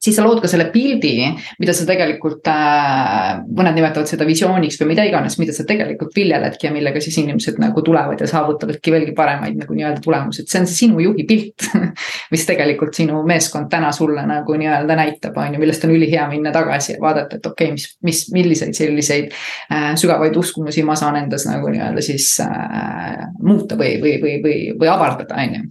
siis 0.00 0.16
sa 0.16 0.24
lood 0.24 0.40
ka 0.42 0.48
selle 0.50 0.66
pildi, 0.72 1.14
mida 1.60 1.74
sa 1.76 1.84
tegelikult 1.88 2.48
äh,, 2.50 3.40
mõned 3.44 3.76
nimetavad 3.76 4.08
seda 4.08 4.26
visiooniks 4.28 4.78
või 4.80 4.92
mida 4.94 5.04
iganes, 5.08 5.36
mida 5.40 5.54
sa 5.56 5.66
tegelikult 5.68 6.14
viljeledki 6.16 6.68
ja 6.68 6.72
millega 6.74 7.02
siis 7.04 7.18
inimesed 7.20 7.60
nagu 7.60 7.84
tulevad 7.84 8.20
ja 8.20 8.28
saavutavadki 8.30 8.94
veelgi 8.94 9.14
paremaid 9.16 9.58
nagu 9.60 9.76
nii-öelda 9.76 10.02
tulemusi, 10.04 10.44
et 10.44 10.52
see 10.52 10.62
on 10.62 10.68
see 10.70 10.86
sinu 10.86 11.02
juhi 11.04 11.26
pilt 11.28 11.68
mis 12.32 12.46
tegelikult 12.48 12.96
sinu 12.96 13.20
meeskond 13.28 13.68
täna 13.72 13.92
sulle 13.96 14.24
nagu 14.28 14.56
nii-öelda 14.56 14.96
näitab, 14.98 15.36
on 15.40 15.56
ju, 15.56 15.62
millest 15.62 15.84
on 15.84 15.94
ülihea 15.96 16.28
minna 16.32 16.54
tagasi 16.54 16.94
ja 16.94 17.02
vaadata, 17.02 17.36
et 17.36 17.50
okei 17.50 17.70
okay,, 17.70 17.76
mis, 17.76 17.88
mis, 18.06 18.22
milliseid 18.34 18.76
selliseid 18.76 19.34
äh, 19.72 19.92
sügavaid 20.00 20.36
uskumusi 20.40 20.84
ma 20.86 20.96
saan 20.98 21.20
endas 21.20 21.44
nagu 21.48 21.68
nii-öelda 21.68 22.04
siis 22.04 22.32
äh, 22.44 23.28
muuta 23.42 23.76
või, 23.80 23.98
või, 24.00 24.16
või, 24.24 24.38
või, 24.44 24.58
või 24.80 24.92
avardada, 24.92 25.36
on 25.44 25.60
ju 25.60 25.68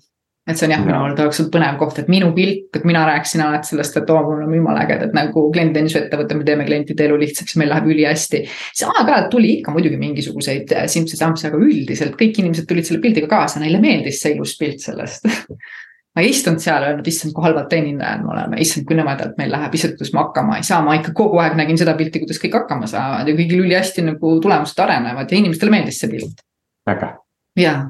et 0.50 0.58
see 0.58 0.66
on 0.66 0.74
jah, 0.74 0.82
minu 0.82 0.98
arvates 0.98 1.26
oleks 1.26 1.52
põnev 1.54 1.76
koht, 1.80 2.00
et 2.02 2.08
minu 2.10 2.32
pilk, 2.34 2.70
et 2.80 2.86
mina 2.88 3.04
rääkisin 3.08 3.44
alati 3.46 3.70
sellest, 3.72 3.98
et 4.00 4.14
oo, 4.14 4.22
mul 4.26 4.46
on 4.46 4.56
jumala 4.58 4.86
ägedad 4.86 5.14
nagu 5.16 5.44
klienditeenindusettevõte, 5.54 6.38
me 6.40 6.48
teeme 6.48 6.66
klientide 6.68 7.06
elu 7.06 7.20
lihtsaks, 7.24 7.58
meil 7.62 7.70
läheb 7.74 7.92
ülihästi. 7.94 8.42
siis 8.72 8.88
aeg-ajalt 8.90 9.30
tuli 9.34 9.52
ikka 9.60 9.74
muidugi 9.76 10.00
mingisuguseid 10.02 10.74
äh, 10.78 10.88
simpsi-sampsi, 10.90 11.50
aga 11.50 11.62
üldiselt 11.62 12.18
kõik 12.20 12.42
inimesed 12.42 12.66
tulid 12.70 12.90
selle 12.90 13.04
pildiga 13.04 13.30
kaasa, 13.30 13.62
neile 13.62 13.82
meeldis 13.84 14.24
see 14.24 14.34
ilus 14.38 14.56
pilt 14.60 14.82
sellest 14.82 15.30
ma 16.16 16.26
ei 16.26 16.34
istunud 16.34 16.64
seal 16.64 16.82
ja 16.82 16.90
öelnud, 16.90 17.08
issand, 17.08 17.36
kui 17.36 17.46
halvad 17.46 17.70
teenindajad 17.70 18.26
me 18.26 18.34
oleme, 18.34 18.60
issand, 18.66 18.88
kui 18.90 18.98
nõmedalt 18.98 19.38
meil 19.38 19.54
läheb, 19.54 19.78
issand, 19.78 19.96
kuidas 20.00 20.16
me 20.16 20.24
hakkama 20.24 20.58
ei 20.58 20.66
saa, 20.66 20.82
ma 20.86 20.98
ikka 20.98 21.14
kogu 21.18 21.38
aeg 21.44 21.56
nägin 21.60 21.78
seda 21.80 21.94
pilti, 22.00 22.24
kuidas 22.26 22.42
kõik 22.42 22.58
hakkama 22.64 22.90
saavad 22.90 23.30
ja 23.30 23.38
kõigil 23.38 23.64
ülihästi 23.68 24.08
nagu 24.10 24.36
tulemused 24.42 24.82
arenevad 24.82 25.30
ja 25.30 25.44
inimestele 25.44 25.78
meeldis 25.78 26.02
see 26.02 26.12
pilt. 26.18 26.46
äge. 26.90 27.14
jaa. 27.62 27.82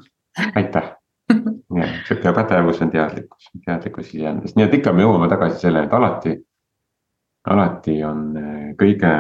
aitäh 0.52 0.99
sihuke 2.08 2.34
pädevus 2.34 2.82
on 2.82 2.92
teadlikkus, 2.92 3.50
teadlikkus 3.66 4.14
iseendast, 4.14 4.56
nii 4.58 4.66
et 4.68 4.78
ikka 4.80 4.94
me 4.94 5.06
jõuame 5.06 5.30
tagasi 5.32 5.62
selleni, 5.64 5.90
et 5.90 5.94
alati, 5.94 6.36
alati 7.54 7.98
on 8.08 8.26
eh, 8.42 8.66
kõige, 8.80 9.14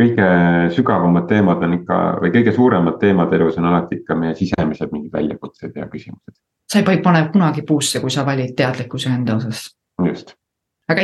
kõige 0.00 0.28
sügavamad 0.76 1.28
teemad 1.30 1.64
on 1.66 1.78
ikka 1.80 2.02
või 2.22 2.34
kõige 2.36 2.54
suuremad 2.56 3.00
teemad 3.00 3.32
elus 3.38 3.58
on 3.62 3.70
alati 3.70 4.02
ikka 4.02 4.18
meie 4.18 4.36
sisemised 4.38 4.92
mingid 4.92 5.14
väljakutsed 5.16 5.76
ja 5.76 5.88
küsimused. 5.88 6.38
sa 6.72 6.78
ei 6.78 7.02
pane 7.02 7.26
kunagi 7.32 7.66
puusse, 7.68 8.00
kui 8.00 8.10
sa 8.10 8.26
valid 8.26 8.54
teadlikkuse 8.56 9.10
enda 9.10 9.36
osas. 9.36 9.66
just 10.06 10.36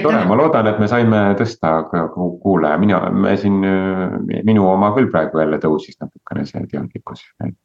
tore, 0.03 0.25
ma 0.27 0.37
loodan, 0.37 0.67
et 0.71 0.79
me 0.83 0.89
saime 0.91 1.21
tõsta 1.39 1.73
kuulaja, 1.89 2.79
mina, 2.83 3.01
me 3.15 3.35
siin, 3.41 3.59
minu 4.47 4.67
oma 4.69 4.91
küll 4.97 5.11
praegu 5.13 5.41
jälle 5.43 5.61
tõusis 5.63 5.99
natukene 6.01 6.45
see 6.49 6.65
teadlikkus, 6.73 7.23
et, 7.47 7.57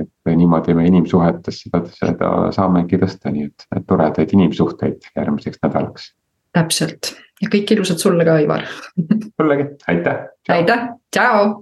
et 0.00 0.32
niimoodi 0.40 0.74
me 0.78 0.86
inimsuhetes 0.88 1.62
seda, 1.66 1.82
seda 1.96 2.30
saamegi 2.56 3.00
tõsta, 3.02 3.32
nii 3.34 3.50
et, 3.50 3.66
et 3.76 3.86
toredaid 3.88 4.34
inimsuhteid 4.36 5.10
järgmiseks 5.16 5.62
nädalaks. 5.66 6.12
täpselt. 6.56 7.14
Ja 7.40 7.48
kõike 7.48 7.76
ilusat 7.76 8.02
sulle 8.02 8.24
ka, 8.26 8.36
Ivar. 8.42 8.66
Sullegi, 8.96 9.68
aitäh. 9.88 10.24
aitäh, 10.52 10.88
tšau. 11.14 11.54